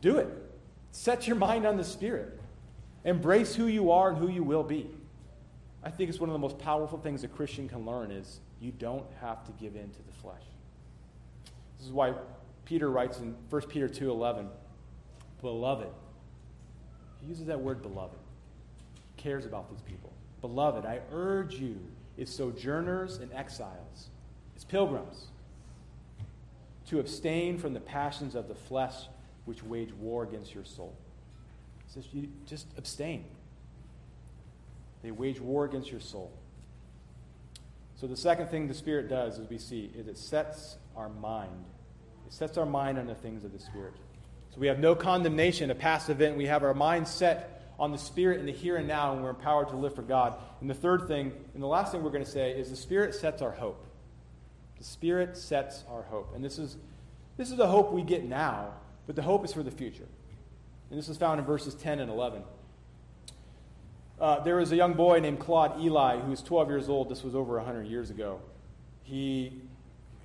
do 0.00 0.18
it. 0.18 0.28
Set 0.92 1.26
your 1.26 1.36
mind 1.36 1.66
on 1.66 1.76
the 1.76 1.84
Spirit. 1.84 2.38
Embrace 3.04 3.54
who 3.54 3.66
you 3.66 3.90
are 3.90 4.10
and 4.10 4.18
who 4.18 4.28
you 4.28 4.42
will 4.42 4.62
be. 4.62 4.90
I 5.82 5.90
think 5.90 6.10
it's 6.10 6.20
one 6.20 6.28
of 6.28 6.34
the 6.34 6.38
most 6.38 6.58
powerful 6.58 6.98
things 6.98 7.24
a 7.24 7.28
Christian 7.28 7.68
can 7.68 7.86
learn 7.86 8.10
is 8.10 8.40
you 8.60 8.72
don't 8.72 9.06
have 9.20 9.44
to 9.46 9.52
give 9.52 9.74
in 9.74 9.90
to 9.90 10.02
the 10.02 10.12
flesh. 10.12 10.42
This 11.78 11.86
is 11.86 11.92
why 11.92 12.14
Peter 12.64 12.90
writes 12.90 13.18
in 13.18 13.34
1 13.48 13.68
Peter 13.68 13.88
2:11, 13.88 14.50
"Beloved." 15.40 15.92
He 17.20 17.26
uses 17.26 17.46
that 17.46 17.60
word 17.60 17.82
beloved. 17.82 18.18
He 19.16 19.22
cares 19.22 19.46
about 19.46 19.70
these 19.70 19.82
people. 19.82 20.12
Beloved, 20.40 20.86
I 20.86 21.00
urge 21.10 21.54
you, 21.54 21.78
as 22.18 22.34
sojourners 22.34 23.18
and 23.18 23.32
exiles, 23.32 24.10
as 24.56 24.64
pilgrims, 24.64 25.28
to 26.86 26.98
abstain 26.98 27.58
from 27.58 27.72
the 27.72 27.80
passions 27.80 28.34
of 28.34 28.48
the 28.48 28.54
flesh 28.54 29.08
which 29.44 29.62
wage 29.62 29.92
war 29.94 30.22
against 30.22 30.54
your 30.54 30.64
soul. 30.64 30.94
It 31.86 31.90
says 31.90 32.12
you 32.12 32.28
just 32.46 32.66
abstain. 32.76 33.24
They 35.02 35.10
wage 35.10 35.40
war 35.40 35.64
against 35.64 35.90
your 35.90 36.00
soul. 36.00 36.30
So 38.00 38.06
the 38.06 38.16
second 38.16 38.46
thing 38.46 38.66
the 38.66 38.72
Spirit 38.72 39.10
does, 39.10 39.38
as 39.38 39.46
we 39.50 39.58
see, 39.58 39.92
is 39.94 40.08
it 40.08 40.16
sets 40.16 40.78
our 40.96 41.10
mind. 41.10 41.66
It 42.26 42.32
sets 42.32 42.56
our 42.56 42.64
mind 42.64 42.98
on 42.98 43.06
the 43.06 43.14
things 43.14 43.44
of 43.44 43.52
the 43.52 43.58
Spirit. 43.58 43.92
So 44.54 44.58
we 44.58 44.68
have 44.68 44.78
no 44.78 44.94
condemnation, 44.94 45.70
a 45.70 45.74
past 45.74 46.08
event. 46.08 46.38
We 46.38 46.46
have 46.46 46.62
our 46.62 46.72
mind 46.72 47.06
set 47.06 47.74
on 47.78 47.92
the 47.92 47.98
Spirit 47.98 48.40
in 48.40 48.46
the 48.46 48.52
here 48.52 48.76
and 48.76 48.88
now, 48.88 49.12
and 49.12 49.22
we're 49.22 49.28
empowered 49.28 49.68
to 49.68 49.76
live 49.76 49.94
for 49.94 50.00
God. 50.00 50.32
And 50.62 50.70
the 50.70 50.74
third 50.74 51.08
thing, 51.08 51.30
and 51.52 51.62
the 51.62 51.66
last 51.66 51.92
thing 51.92 52.02
we're 52.02 52.10
going 52.10 52.24
to 52.24 52.30
say, 52.30 52.52
is 52.52 52.70
the 52.70 52.76
Spirit 52.76 53.14
sets 53.14 53.42
our 53.42 53.52
hope. 53.52 53.84
The 54.78 54.84
Spirit 54.84 55.36
sets 55.36 55.84
our 55.86 56.04
hope. 56.04 56.34
And 56.34 56.42
this 56.42 56.58
is, 56.58 56.78
this 57.36 57.50
is 57.50 57.58
the 57.58 57.68
hope 57.68 57.92
we 57.92 58.00
get 58.00 58.24
now, 58.24 58.72
but 59.06 59.14
the 59.14 59.22
hope 59.22 59.44
is 59.44 59.52
for 59.52 59.62
the 59.62 59.70
future. 59.70 60.08
And 60.88 60.98
this 60.98 61.10
is 61.10 61.18
found 61.18 61.38
in 61.38 61.44
verses 61.44 61.74
10 61.74 62.00
and 62.00 62.10
11. 62.10 62.44
Uh, 64.20 64.38
there 64.40 64.56
was 64.56 64.70
a 64.70 64.76
young 64.76 64.92
boy 64.92 65.18
named 65.18 65.38
Claude 65.38 65.80
Ely 65.80 66.18
who 66.18 66.30
was 66.30 66.42
12 66.42 66.68
years 66.68 66.88
old. 66.90 67.08
This 67.08 67.24
was 67.24 67.34
over 67.34 67.56
100 67.56 67.86
years 67.86 68.10
ago. 68.10 68.38
He 69.02 69.62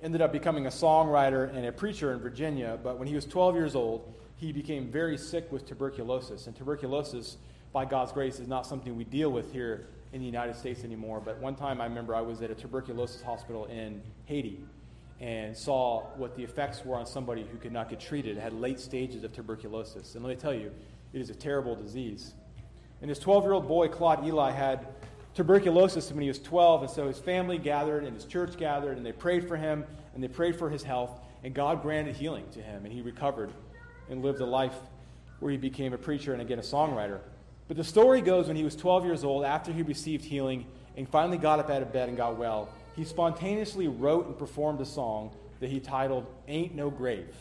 ended 0.02 0.20
up 0.20 0.32
becoming 0.32 0.66
a 0.66 0.70
songwriter 0.70 1.48
and 1.48 1.64
a 1.64 1.72
preacher 1.72 2.12
in 2.12 2.18
Virginia, 2.18 2.78
but 2.82 2.98
when 2.98 3.08
he 3.08 3.14
was 3.14 3.24
12 3.24 3.54
years 3.54 3.74
old, 3.74 4.12
he 4.36 4.52
became 4.52 4.88
very 4.88 5.16
sick 5.16 5.50
with 5.50 5.66
tuberculosis. 5.66 6.46
And 6.46 6.54
tuberculosis, 6.54 7.38
by 7.72 7.86
God's 7.86 8.12
grace, 8.12 8.38
is 8.38 8.46
not 8.46 8.66
something 8.66 8.94
we 8.96 9.04
deal 9.04 9.32
with 9.32 9.50
here 9.50 9.86
in 10.12 10.20
the 10.20 10.26
United 10.26 10.56
States 10.56 10.84
anymore. 10.84 11.22
But 11.24 11.38
one 11.38 11.54
time 11.54 11.80
I 11.80 11.84
remember 11.84 12.14
I 12.14 12.20
was 12.20 12.42
at 12.42 12.50
a 12.50 12.54
tuberculosis 12.54 13.22
hospital 13.22 13.64
in 13.64 14.02
Haiti 14.26 14.60
and 15.20 15.56
saw 15.56 16.02
what 16.16 16.36
the 16.36 16.44
effects 16.44 16.84
were 16.84 16.96
on 16.96 17.06
somebody 17.06 17.46
who 17.50 17.56
could 17.56 17.72
not 17.72 17.88
get 17.88 17.98
treated, 17.98 18.36
had 18.36 18.52
late 18.52 18.78
stages 18.78 19.24
of 19.24 19.32
tuberculosis. 19.32 20.14
And 20.14 20.22
let 20.22 20.36
me 20.36 20.36
tell 20.36 20.52
you, 20.52 20.70
it 21.14 21.20
is 21.22 21.30
a 21.30 21.34
terrible 21.34 21.74
disease. 21.74 22.34
And 23.00 23.08
his 23.08 23.18
12 23.18 23.44
year 23.44 23.52
old 23.52 23.68
boy, 23.68 23.88
Claude 23.88 24.24
Ely, 24.24 24.50
had 24.50 24.86
tuberculosis 25.34 26.10
when 26.10 26.22
he 26.22 26.28
was 26.28 26.38
12, 26.38 26.82
and 26.82 26.90
so 26.90 27.06
his 27.06 27.18
family 27.18 27.58
gathered 27.58 28.04
and 28.04 28.14
his 28.14 28.24
church 28.24 28.56
gathered, 28.56 28.96
and 28.96 29.04
they 29.04 29.12
prayed 29.12 29.46
for 29.46 29.56
him 29.56 29.84
and 30.14 30.24
they 30.24 30.28
prayed 30.28 30.56
for 30.56 30.70
his 30.70 30.82
health, 30.82 31.20
and 31.44 31.54
God 31.54 31.82
granted 31.82 32.16
healing 32.16 32.46
to 32.52 32.62
him, 32.62 32.84
and 32.84 32.92
he 32.92 33.02
recovered 33.02 33.50
and 34.08 34.22
lived 34.22 34.40
a 34.40 34.46
life 34.46 34.74
where 35.40 35.52
he 35.52 35.58
became 35.58 35.92
a 35.92 35.98
preacher 35.98 36.32
and 36.32 36.40
again 36.40 36.58
a 36.58 36.62
songwriter. 36.62 37.20
But 37.68 37.76
the 37.76 37.84
story 37.84 38.22
goes 38.22 38.46
when 38.48 38.56
he 38.56 38.64
was 38.64 38.74
12 38.76 39.04
years 39.04 39.24
old, 39.24 39.44
after 39.44 39.72
he 39.72 39.82
received 39.82 40.24
healing 40.24 40.66
and 40.96 41.06
finally 41.06 41.36
got 41.36 41.58
up 41.58 41.68
out 41.68 41.82
of 41.82 41.92
bed 41.92 42.08
and 42.08 42.16
got 42.16 42.38
well, 42.38 42.70
he 42.94 43.04
spontaneously 43.04 43.88
wrote 43.88 44.26
and 44.26 44.38
performed 44.38 44.80
a 44.80 44.86
song 44.86 45.36
that 45.60 45.68
he 45.68 45.80
titled 45.80 46.26
Ain't 46.48 46.74
No 46.74 46.88
Grave. 46.88 47.34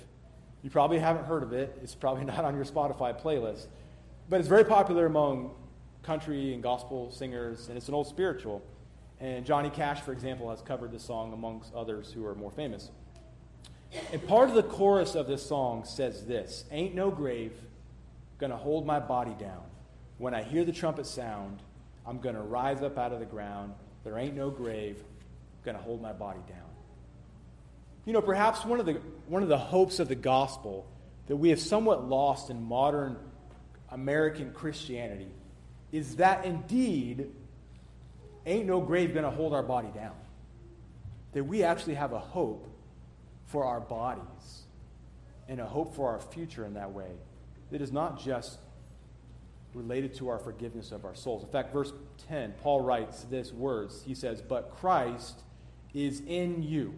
You 0.64 0.70
probably 0.70 1.00
haven't 1.00 1.26
heard 1.26 1.44
of 1.44 1.54
it, 1.54 1.80
it's 1.82 1.96
probably 1.96 2.26
not 2.26 2.44
on 2.44 2.56
your 2.56 2.66
Spotify 2.66 3.18
playlist, 3.20 3.68
but 4.30 4.40
it's 4.40 4.50
very 4.50 4.66
popular 4.66 5.06
among 5.06 5.52
country 6.04 6.54
and 6.54 6.62
gospel 6.62 7.12
singers, 7.12 7.68
and 7.68 7.78
it's 7.78 7.88
an 7.88 7.94
old 7.94 8.08
spiritual. 8.08 8.62
And 9.20 9.46
Johnny 9.46 9.70
Cash, 9.70 10.02
for 10.02 10.12
example, 10.12 10.50
has 10.50 10.62
covered 10.62 10.92
this 10.92 11.04
song 11.04 11.34
amongst 11.34 11.74
others 11.74 12.12
who 12.12 12.26
are 12.26 12.36
more 12.36 12.52
famous. 12.52 12.92
And 14.12 14.26
part 14.28 14.50
of 14.50 14.56
the 14.56 14.64
chorus 14.64 15.16
of 15.16 15.28
this 15.28 15.46
song 15.46 15.86
says 15.86 16.26
this 16.26 16.66
Ain't 16.72 16.96
no 16.96 17.10
grave 17.10 17.54
gonna 18.38 18.58
hold 18.58 18.86
my 18.86 19.00
body 19.00 19.36
down. 19.40 19.64
When 20.18 20.34
I 20.34 20.44
hear 20.44 20.64
the 20.64 20.72
trumpet 20.72 21.06
sound, 21.06 21.60
I'm 22.06 22.20
gonna 22.20 22.42
rise 22.42 22.82
up 22.82 22.98
out 22.98 23.14
of 23.14 23.20
the 23.20 23.26
ground. 23.26 23.74
There 24.04 24.18
ain't 24.18 24.36
no 24.36 24.50
grave 24.50 25.02
gonna 25.64 25.78
hold 25.78 26.02
my 26.02 26.14
body 26.14 26.42
down. 26.48 26.60
You 28.06 28.14
know, 28.14 28.22
perhaps 28.22 28.66
one 28.66 28.80
of 28.80 28.86
the, 28.86 28.94
one 29.28 29.42
of 29.42 29.50
the 29.50 29.58
hopes 29.58 30.00
of 30.00 30.08
the 30.08 30.16
gospel 30.16 30.86
that 31.28 31.36
we 31.36 31.50
have 31.50 31.60
somewhat 31.60 32.08
lost 32.08 32.52
in 32.52 32.62
modern 32.64 33.18
American 33.96 34.52
Christianity 34.52 35.32
is 35.94 36.18
that 36.18 36.44
indeed 36.44 37.32
ain't 38.46 38.68
no 38.68 38.82
grave 38.82 39.14
going 39.14 39.24
to 39.24 39.32
hold 39.32 39.54
our 39.54 39.64
body 39.64 39.88
down. 39.96 40.14
That 41.32 41.46
we 41.46 41.64
actually 41.64 41.96
have 41.96 42.12
a 42.12 42.20
hope 42.20 42.68
for 43.46 43.64
our 43.64 43.80
bodies 43.80 44.64
and 45.48 45.62
a 45.62 45.66
hope 45.66 45.96
for 45.96 46.10
our 46.10 46.20
future 46.20 46.66
in 46.66 46.74
that 46.74 46.92
way 46.92 47.10
that 47.72 47.82
is 47.82 47.94
not 47.94 48.22
just 48.22 48.60
related 49.74 50.14
to 50.16 50.28
our 50.28 50.40
forgiveness 50.40 50.92
of 50.92 51.06
our 51.06 51.16
souls. 51.16 51.44
In 51.44 51.50
fact, 51.50 51.72
verse 51.72 51.94
10, 52.28 52.54
Paul 52.62 52.82
writes 52.82 53.24
this 53.24 53.54
words. 53.54 54.04
He 54.06 54.14
says, 54.14 54.42
But 54.42 54.72
Christ 54.72 55.40
is 55.94 56.22
in 56.28 56.64
you. 56.64 56.96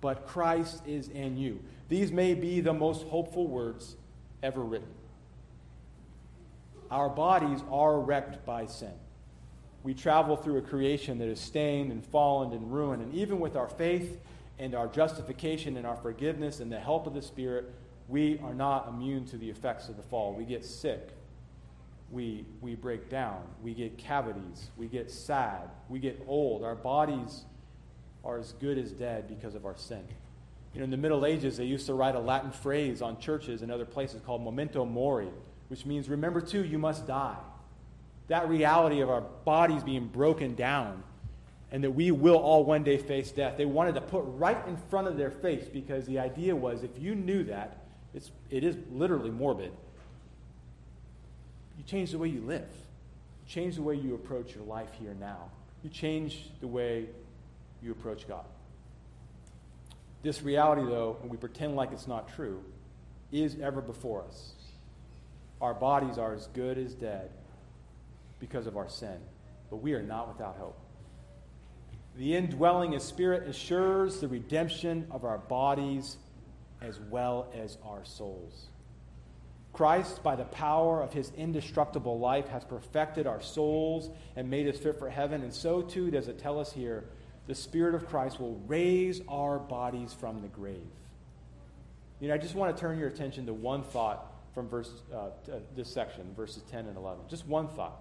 But 0.00 0.24
Christ 0.24 0.86
is 0.86 1.08
in 1.08 1.36
you. 1.36 1.60
These 1.88 2.12
may 2.12 2.34
be 2.34 2.60
the 2.60 2.72
most 2.72 3.06
hopeful 3.08 3.48
words 3.48 3.96
ever 4.40 4.62
written. 4.62 4.88
Our 6.92 7.08
bodies 7.08 7.60
are 7.70 7.98
wrecked 7.98 8.44
by 8.44 8.66
sin. 8.66 8.92
We 9.82 9.94
travel 9.94 10.36
through 10.36 10.58
a 10.58 10.62
creation 10.62 11.18
that 11.18 11.28
is 11.28 11.40
stained 11.40 11.90
and 11.90 12.04
fallen 12.04 12.52
and 12.52 12.70
ruined. 12.70 13.02
And 13.02 13.14
even 13.14 13.40
with 13.40 13.56
our 13.56 13.68
faith 13.68 14.20
and 14.58 14.74
our 14.74 14.88
justification 14.88 15.78
and 15.78 15.86
our 15.86 15.96
forgiveness 15.96 16.60
and 16.60 16.70
the 16.70 16.78
help 16.78 17.06
of 17.06 17.14
the 17.14 17.22
Spirit, 17.22 17.72
we 18.08 18.38
are 18.44 18.52
not 18.52 18.88
immune 18.88 19.24
to 19.28 19.38
the 19.38 19.48
effects 19.48 19.88
of 19.88 19.96
the 19.96 20.02
fall. 20.02 20.34
We 20.34 20.44
get 20.44 20.66
sick. 20.66 21.08
We, 22.10 22.44
we 22.60 22.74
break 22.74 23.08
down. 23.08 23.42
We 23.62 23.72
get 23.72 23.96
cavities. 23.96 24.68
We 24.76 24.86
get 24.86 25.10
sad. 25.10 25.70
We 25.88 25.98
get 25.98 26.22
old. 26.28 26.62
Our 26.62 26.74
bodies 26.74 27.46
are 28.22 28.38
as 28.38 28.52
good 28.52 28.76
as 28.76 28.92
dead 28.92 29.28
because 29.28 29.54
of 29.54 29.64
our 29.64 29.78
sin. 29.78 30.04
You 30.74 30.80
know, 30.80 30.84
in 30.84 30.90
the 30.90 30.98
Middle 30.98 31.24
Ages, 31.24 31.56
they 31.56 31.64
used 31.64 31.86
to 31.86 31.94
write 31.94 32.16
a 32.16 32.20
Latin 32.20 32.50
phrase 32.50 33.00
on 33.00 33.18
churches 33.18 33.62
and 33.62 33.72
other 33.72 33.86
places 33.86 34.20
called 34.20 34.44
memento 34.44 34.84
mori, 34.84 35.28
which 35.72 35.86
means 35.86 36.06
remember 36.10 36.42
too, 36.42 36.62
you 36.62 36.76
must 36.76 37.06
die. 37.06 37.38
That 38.28 38.46
reality 38.46 39.00
of 39.00 39.08
our 39.08 39.22
bodies 39.22 39.82
being 39.82 40.06
broken 40.06 40.54
down 40.54 41.02
and 41.70 41.82
that 41.82 41.92
we 41.92 42.10
will 42.10 42.36
all 42.36 42.62
one 42.62 42.84
day 42.84 42.98
face 42.98 43.30
death, 43.30 43.56
they 43.56 43.64
wanted 43.64 43.94
to 43.94 44.02
put 44.02 44.22
right 44.36 44.58
in 44.68 44.76
front 44.90 45.08
of 45.08 45.16
their 45.16 45.30
face 45.30 45.64
because 45.72 46.04
the 46.04 46.18
idea 46.18 46.54
was 46.54 46.82
if 46.82 46.90
you 46.98 47.14
knew 47.14 47.44
that, 47.44 47.78
it's, 48.12 48.30
it 48.50 48.64
is 48.64 48.76
literally 48.90 49.30
morbid. 49.30 49.72
You 51.78 51.84
change 51.84 52.10
the 52.10 52.18
way 52.18 52.28
you 52.28 52.42
live, 52.42 52.68
you 52.68 53.48
change 53.48 53.76
the 53.76 53.82
way 53.82 53.94
you 53.94 54.14
approach 54.14 54.54
your 54.54 54.64
life 54.64 54.90
here 55.00 55.16
now, 55.18 55.48
you 55.82 55.88
change 55.88 56.50
the 56.60 56.68
way 56.68 57.06
you 57.82 57.92
approach 57.92 58.28
God. 58.28 58.44
This 60.22 60.42
reality, 60.42 60.82
though, 60.82 61.16
and 61.22 61.30
we 61.30 61.38
pretend 61.38 61.76
like 61.76 61.92
it's 61.92 62.06
not 62.06 62.28
true, 62.36 62.62
is 63.32 63.56
ever 63.62 63.80
before 63.80 64.22
us 64.24 64.52
our 65.62 65.72
bodies 65.72 66.18
are 66.18 66.34
as 66.34 66.48
good 66.48 66.76
as 66.76 66.92
dead 66.92 67.30
because 68.40 68.66
of 68.66 68.76
our 68.76 68.88
sin, 68.88 69.16
but 69.70 69.76
we 69.76 69.94
are 69.94 70.02
not 70.02 70.26
without 70.26 70.56
hope. 70.56 70.76
The 72.16 72.34
indwelling 72.34 72.94
of 72.94 73.00
Spirit 73.00 73.48
assures 73.48 74.20
the 74.20 74.28
redemption 74.28 75.06
of 75.10 75.24
our 75.24 75.38
bodies 75.38 76.18
as 76.82 76.98
well 76.98 77.50
as 77.54 77.78
our 77.86 78.04
souls. 78.04 78.66
Christ, 79.72 80.22
by 80.22 80.36
the 80.36 80.44
power 80.44 81.00
of 81.00 81.12
his 81.12 81.32
indestructible 81.36 82.18
life, 82.18 82.48
has 82.48 82.64
perfected 82.64 83.26
our 83.26 83.40
souls 83.40 84.10
and 84.36 84.50
made 84.50 84.68
us 84.68 84.78
fit 84.78 84.98
for 84.98 85.08
heaven, 85.08 85.42
and 85.42 85.54
so 85.54 85.80
too 85.80 86.10
does 86.10 86.28
it 86.28 86.38
tell 86.38 86.58
us 86.58 86.72
here 86.72 87.04
the 87.46 87.54
Spirit 87.54 87.94
of 87.94 88.08
Christ 88.08 88.40
will 88.40 88.60
raise 88.66 89.22
our 89.28 89.58
bodies 89.58 90.12
from 90.12 90.42
the 90.42 90.48
grave. 90.48 90.90
You 92.20 92.28
know, 92.28 92.34
I 92.34 92.38
just 92.38 92.54
want 92.54 92.76
to 92.76 92.80
turn 92.80 92.98
your 92.98 93.08
attention 93.08 93.46
to 93.46 93.54
one 93.54 93.82
thought 93.82 94.31
from 94.54 94.68
verse, 94.68 94.90
uh, 95.14 95.30
this 95.74 95.88
section, 95.88 96.32
verses 96.34 96.62
10 96.70 96.86
and 96.86 96.96
11. 96.96 97.24
Just 97.28 97.46
one 97.46 97.68
thought, 97.68 98.00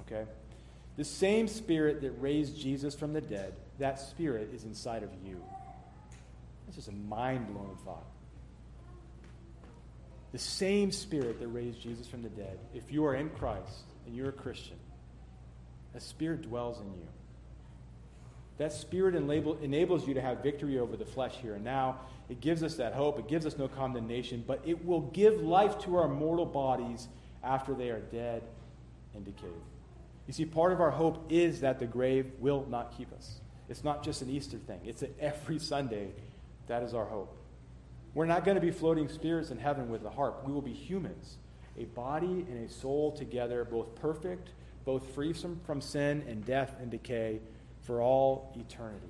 okay? 0.00 0.24
The 0.96 1.04
same 1.04 1.46
spirit 1.46 2.00
that 2.00 2.12
raised 2.20 2.58
Jesus 2.58 2.94
from 2.94 3.12
the 3.12 3.20
dead, 3.20 3.54
that 3.78 4.00
spirit 4.00 4.50
is 4.54 4.64
inside 4.64 5.02
of 5.02 5.10
you. 5.24 5.42
That's 6.64 6.76
just 6.76 6.88
a 6.88 6.92
mind 6.92 7.46
blowing 7.52 7.76
thought. 7.84 8.04
The 10.32 10.38
same 10.38 10.90
spirit 10.90 11.38
that 11.40 11.48
raised 11.48 11.80
Jesus 11.80 12.06
from 12.06 12.22
the 12.22 12.28
dead, 12.30 12.58
if 12.74 12.92
you 12.92 13.04
are 13.06 13.14
in 13.14 13.30
Christ 13.30 13.84
and 14.06 14.14
you're 14.14 14.30
a 14.30 14.32
Christian, 14.32 14.76
a 15.94 16.00
spirit 16.00 16.42
dwells 16.42 16.80
in 16.80 16.86
you. 16.86 17.08
That 18.58 18.72
spirit 18.72 19.14
enable, 19.14 19.58
enables 19.58 20.08
you 20.08 20.14
to 20.14 20.20
have 20.20 20.42
victory 20.42 20.78
over 20.78 20.96
the 20.96 21.04
flesh 21.04 21.36
here 21.42 21.54
and 21.54 21.64
now. 21.64 22.00
It 22.28 22.40
gives 22.40 22.62
us 22.62 22.76
that 22.76 22.94
hope. 22.94 23.18
It 23.18 23.28
gives 23.28 23.44
us 23.44 23.58
no 23.58 23.68
condemnation, 23.68 24.44
but 24.46 24.62
it 24.64 24.84
will 24.84 25.02
give 25.02 25.42
life 25.42 25.78
to 25.80 25.96
our 25.96 26.08
mortal 26.08 26.46
bodies 26.46 27.08
after 27.44 27.74
they 27.74 27.90
are 27.90 28.00
dead 28.00 28.42
and 29.14 29.24
decayed. 29.24 29.50
You 30.26 30.32
see, 30.32 30.46
part 30.46 30.72
of 30.72 30.80
our 30.80 30.90
hope 30.90 31.26
is 31.30 31.60
that 31.60 31.78
the 31.78 31.86
grave 31.86 32.32
will 32.38 32.66
not 32.68 32.96
keep 32.96 33.12
us. 33.12 33.40
It's 33.68 33.84
not 33.84 34.02
just 34.02 34.22
an 34.22 34.30
Easter 34.30 34.58
thing, 34.58 34.80
it's 34.84 35.02
an 35.02 35.14
every 35.20 35.58
Sunday. 35.58 36.12
That 36.66 36.82
is 36.82 36.94
our 36.94 37.04
hope. 37.04 37.36
We're 38.14 38.26
not 38.26 38.44
going 38.44 38.56
to 38.56 38.60
be 38.60 38.70
floating 38.70 39.08
spirits 39.08 39.50
in 39.50 39.58
heaven 39.58 39.88
with 39.88 40.04
a 40.04 40.10
harp. 40.10 40.42
We 40.46 40.52
will 40.52 40.62
be 40.62 40.72
humans, 40.72 41.36
a 41.78 41.84
body 41.84 42.46
and 42.48 42.64
a 42.64 42.72
soul 42.72 43.12
together, 43.12 43.64
both 43.64 43.94
perfect, 43.94 44.50
both 44.84 45.14
free 45.14 45.32
from, 45.32 45.60
from 45.66 45.80
sin 45.80 46.24
and 46.26 46.44
death 46.44 46.74
and 46.80 46.90
decay 46.90 47.40
for 47.86 48.02
all 48.02 48.52
eternity. 48.58 49.06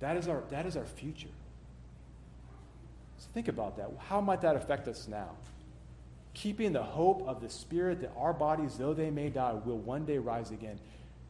That 0.00 0.16
is 0.16 0.26
our, 0.28 0.42
that 0.50 0.66
is 0.66 0.76
our 0.76 0.84
future. 0.84 1.28
So 3.18 3.28
think 3.32 3.46
about 3.48 3.76
that. 3.76 3.90
How 3.98 4.20
might 4.20 4.40
that 4.40 4.56
affect 4.56 4.88
us 4.88 5.06
now? 5.06 5.30
Keeping 6.34 6.72
the 6.72 6.82
hope 6.82 7.26
of 7.28 7.40
the 7.40 7.48
Spirit 7.48 8.00
that 8.00 8.12
our 8.16 8.32
bodies, 8.32 8.76
though 8.76 8.94
they 8.94 9.10
may 9.10 9.28
die, 9.28 9.52
will 9.64 9.78
one 9.78 10.04
day 10.04 10.18
rise 10.18 10.50
again. 10.50 10.78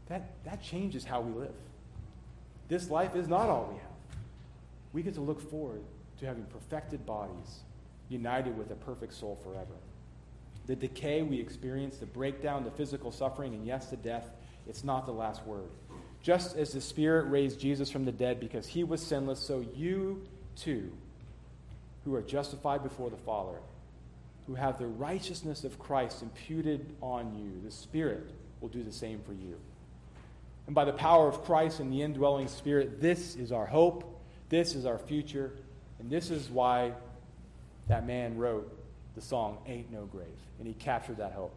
That, 0.09 0.31
that 0.45 0.63
changes 0.63 1.05
how 1.05 1.21
we 1.21 1.39
live. 1.39 1.55
This 2.69 2.89
life 2.89 3.15
is 3.15 3.29
not 3.29 3.49
all 3.49 3.69
we 3.71 3.79
have. 3.79 3.91
We 4.95 5.03
get 5.03 5.15
to 5.15 5.21
look 5.21 5.41
forward 5.51 5.83
to 6.21 6.27
having 6.27 6.45
perfected 6.45 7.05
bodies 7.05 7.61
united 8.09 8.57
with 8.57 8.71
a 8.71 8.75
perfect 8.75 9.13
soul 9.13 9.39
forever. 9.43 9.75
The 10.67 10.77
decay 10.77 11.23
we 11.23 11.41
experience, 11.41 11.97
the 11.99 12.07
breakdown, 12.07 12.65
the 12.65 12.71
physical 12.71 13.11
suffering, 13.11 13.55
and 13.55 13.67
yes, 13.67 13.87
the 13.87 13.97
death, 13.97 14.29
it's 14.69 14.85
not 14.85 15.07
the 15.07 15.13
last 15.13 15.45
word. 15.45 15.69
Just 16.23 16.57
as 16.57 16.73
the 16.73 16.81
Spirit 16.81 17.29
raised 17.31 17.59
Jesus 17.59 17.91
from 17.91 18.05
the 18.05 18.13
dead 18.13 18.39
because 18.39 18.67
he 18.67 18.85
was 18.85 19.03
sinless, 19.03 19.41
so 19.41 19.65
you 19.75 20.23
too 20.57 20.93
who 22.05 22.15
are 22.15 22.23
justified 22.23 22.83
before 22.83 23.11
the 23.11 23.17
Father, 23.17 23.59
who 24.47 24.55
have 24.55 24.79
the 24.79 24.87
righteousness 24.87 25.65
of 25.65 25.79
Christ 25.79 26.23
imputed 26.23 26.95
on 27.01 27.35
you. 27.35 27.61
The 27.65 27.71
Spirit 27.71 28.31
will 28.61 28.69
do 28.69 28.83
the 28.83 28.93
same 28.93 29.21
for 29.25 29.33
you. 29.33 29.57
And 30.67 30.75
by 30.75 30.85
the 30.85 30.93
power 30.93 31.29
of 31.29 31.45
Christ 31.45 31.81
and 31.81 31.93
the 31.93 32.03
indwelling 32.03 32.49
Spirit, 32.49 33.01
this 33.01 33.37
is 33.37 33.53
our 33.53 33.67
hope, 33.67 34.21
this 34.49 34.75
is 34.75 34.87
our 34.87 34.99
future, 34.99 35.53
and 35.99 36.11
this 36.11 36.31
is 36.31 36.49
why 36.51 36.93
that 37.89 38.07
man 38.07 38.37
wrote 38.37 38.79
the 39.15 39.21
song 39.21 39.59
Ain't 39.67 39.93
No 39.93 40.05
Grave. 40.07 40.27
And 40.59 40.67
he 40.67 40.75
captured 40.75 41.19
that 41.19 41.33
hope. 41.33 41.55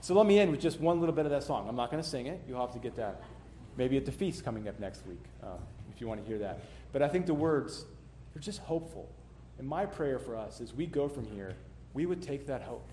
So 0.00 0.14
let 0.14 0.26
me 0.26 0.38
end 0.38 0.50
with 0.50 0.60
just 0.60 0.80
one 0.80 1.00
little 1.00 1.14
bit 1.14 1.24
of 1.24 1.30
that 1.30 1.42
song. 1.42 1.68
I'm 1.68 1.76
not 1.76 1.90
going 1.90 2.02
to 2.02 2.08
sing 2.08 2.26
it. 2.26 2.40
You'll 2.48 2.60
have 2.60 2.74
to 2.74 2.78
get 2.78 2.96
that 2.96 3.22
maybe 3.76 3.96
at 3.96 4.06
the 4.06 4.12
feast 4.12 4.44
coming 4.44 4.68
up 4.68 4.78
next 4.78 5.06
week 5.06 5.22
uh, 5.42 5.56
if 5.94 6.00
you 6.00 6.08
want 6.08 6.20
to 6.20 6.26
hear 6.26 6.38
that. 6.38 6.60
But 6.92 7.02
I 7.02 7.08
think 7.08 7.26
the 7.26 7.34
words, 7.34 7.84
they're 8.32 8.42
just 8.42 8.60
hopeful. 8.60 9.08
And 9.58 9.66
my 9.66 9.86
prayer 9.86 10.18
for 10.18 10.36
us 10.36 10.60
as 10.60 10.72
we 10.74 10.86
go 10.86 11.08
from 11.08 11.26
here, 11.26 11.54
we 11.92 12.06
would 12.06 12.22
take 12.22 12.46
that 12.46 12.62
hope. 12.62 12.88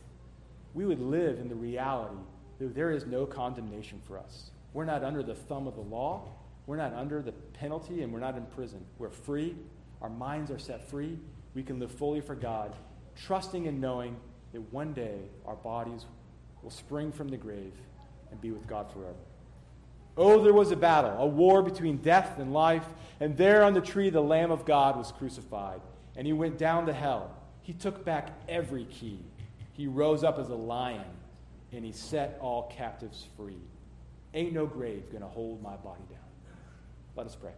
We 0.74 0.86
would 0.86 1.02
live 1.02 1.40
in 1.40 1.50
the 1.50 1.56
reality 1.56 2.18
that 2.60 2.76
there 2.76 2.92
is 2.92 3.06
no 3.06 3.26
condemnation 3.26 4.00
for 4.08 4.20
us. 4.20 4.52
We're 4.74 4.86
not 4.86 5.04
under 5.04 5.24
the 5.24 5.36
thumb 5.36 5.68
of 5.68 5.76
the 5.76 5.82
law. 5.82 6.30
We're 6.68 6.78
not 6.78 6.94
under 6.94 7.22
the 7.22 7.32
penalty, 7.32 8.04
and 8.04 8.14
we're 8.14 8.20
not 8.20 8.38
in 8.38 8.46
prison. 8.46 8.86
We're 9.00 9.10
free. 9.10 9.56
Our 10.02 10.10
minds 10.10 10.52
are 10.52 10.60
set 10.60 10.88
free. 10.88 11.18
We 11.54 11.64
can 11.64 11.80
live 11.80 11.92
fully 11.92 12.22
for 12.22 12.36
God, 12.36 12.76
trusting 13.16 13.68
and 13.68 13.82
knowing 13.82 14.16
that 14.54 14.62
one 14.72 14.94
day 14.94 15.18
our 15.46 15.56
bodies 15.56 16.06
will 16.62 16.70
spring 16.70 17.12
from 17.12 17.28
the 17.28 17.38
grave 17.38 17.74
and 18.30 18.40
be 18.40 18.52
with 18.52 18.68
God 18.68 18.92
forever. 18.92 19.16
Oh, 20.18 20.44
there 20.44 20.54
was 20.54 20.72
a 20.72 20.76
battle, 20.76 21.18
a 21.18 21.26
war 21.26 21.62
between 21.62 21.98
death 21.98 22.38
and 22.38 22.54
life, 22.54 22.86
and 23.20 23.38
there 23.38 23.64
on 23.64 23.74
the 23.74 23.82
tree 23.82 24.10
the 24.10 24.22
Lamb 24.22 24.52
of 24.52 24.66
God 24.66 24.98
was 24.98 25.12
crucified, 25.12 25.82
and 26.16 26.28
he 26.28 26.34
went 26.34 26.58
down 26.58 26.86
to 26.88 26.94
hell. 26.94 27.32
He 27.62 27.74
took 27.74 28.04
back 28.04 28.30
every 28.50 28.86
key. 28.86 29.20
He 29.74 29.88
rose 29.88 30.24
up 30.24 30.38
as 30.38 30.50
a 30.50 30.56
lion, 30.56 31.06
and 31.72 31.86
he 31.86 31.92
set 31.92 32.38
all 32.42 32.64
captives 32.76 33.28
free. 33.38 33.62
Ain't 34.34 34.54
no 34.54 34.66
grave 34.66 35.10
going 35.12 35.22
to 35.22 35.30
hold 35.30 35.62
my 35.62 35.76
body 35.78 36.04
down. 36.10 36.20
Let 37.16 37.26
us 37.26 37.36
pray. 37.36 37.52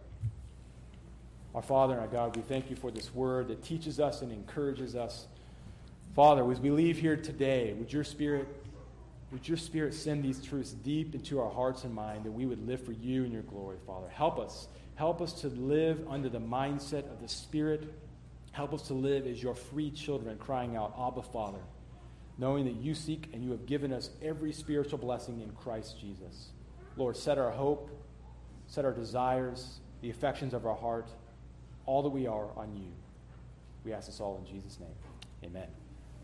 Our 1.54 1.62
Father 1.62 1.94
and 1.94 2.02
our 2.02 2.08
God, 2.08 2.34
we 2.34 2.42
thank 2.42 2.68
you 2.68 2.76
for 2.76 2.90
this 2.90 3.14
word 3.14 3.48
that 3.48 3.62
teaches 3.62 4.00
us 4.00 4.22
and 4.22 4.32
encourages 4.32 4.96
us. 4.96 5.26
Father, 6.14 6.50
as 6.50 6.60
we 6.60 6.70
leave 6.70 6.98
here 6.98 7.16
today, 7.16 7.72
would 7.74 7.92
your 7.92 8.04
Spirit, 8.04 8.48
would 9.34 9.46
your 9.48 9.56
Spirit 9.56 9.92
send 9.92 10.24
these 10.24 10.40
truths 10.40 10.70
deep 10.70 11.14
into 11.14 11.40
our 11.40 11.50
hearts 11.50 11.82
and 11.82 11.92
mind 11.92 12.24
that 12.24 12.30
we 12.30 12.46
would 12.46 12.64
live 12.66 12.84
for 12.84 12.92
you 12.92 13.24
and 13.24 13.32
your 13.32 13.42
glory, 13.42 13.78
Father. 13.84 14.08
Help 14.08 14.38
us. 14.38 14.68
Help 14.94 15.20
us 15.20 15.32
to 15.40 15.48
live 15.48 16.06
under 16.08 16.28
the 16.28 16.38
mindset 16.38 17.10
of 17.10 17.20
the 17.20 17.28
Spirit. 17.28 17.92
Help 18.52 18.72
us 18.72 18.82
to 18.82 18.94
live 18.94 19.26
as 19.26 19.42
your 19.42 19.56
free 19.56 19.90
children, 19.90 20.38
crying 20.38 20.76
out, 20.76 20.94
Abba, 20.96 21.22
Father, 21.22 21.58
knowing 22.38 22.64
that 22.64 22.76
you 22.76 22.94
seek 22.94 23.28
and 23.32 23.42
you 23.42 23.50
have 23.50 23.66
given 23.66 23.92
us 23.92 24.10
every 24.22 24.52
spiritual 24.52 24.98
blessing 24.98 25.40
in 25.40 25.50
Christ 25.50 26.00
Jesus. 26.00 26.50
Lord, 26.96 27.16
set 27.16 27.36
our 27.36 27.50
hope, 27.50 27.90
set 28.68 28.84
our 28.84 28.92
desires, 28.92 29.80
the 30.00 30.10
affections 30.10 30.54
of 30.54 30.64
our 30.64 30.76
heart 30.76 31.08
all 31.86 32.02
that 32.02 32.10
we 32.10 32.26
are 32.26 32.48
on 32.56 32.76
you. 32.76 32.92
We 33.84 33.92
ask 33.92 34.06
this 34.06 34.20
all 34.20 34.38
in 34.38 34.46
Jesus' 34.46 34.78
name. 34.80 34.94
Amen. 35.44 35.83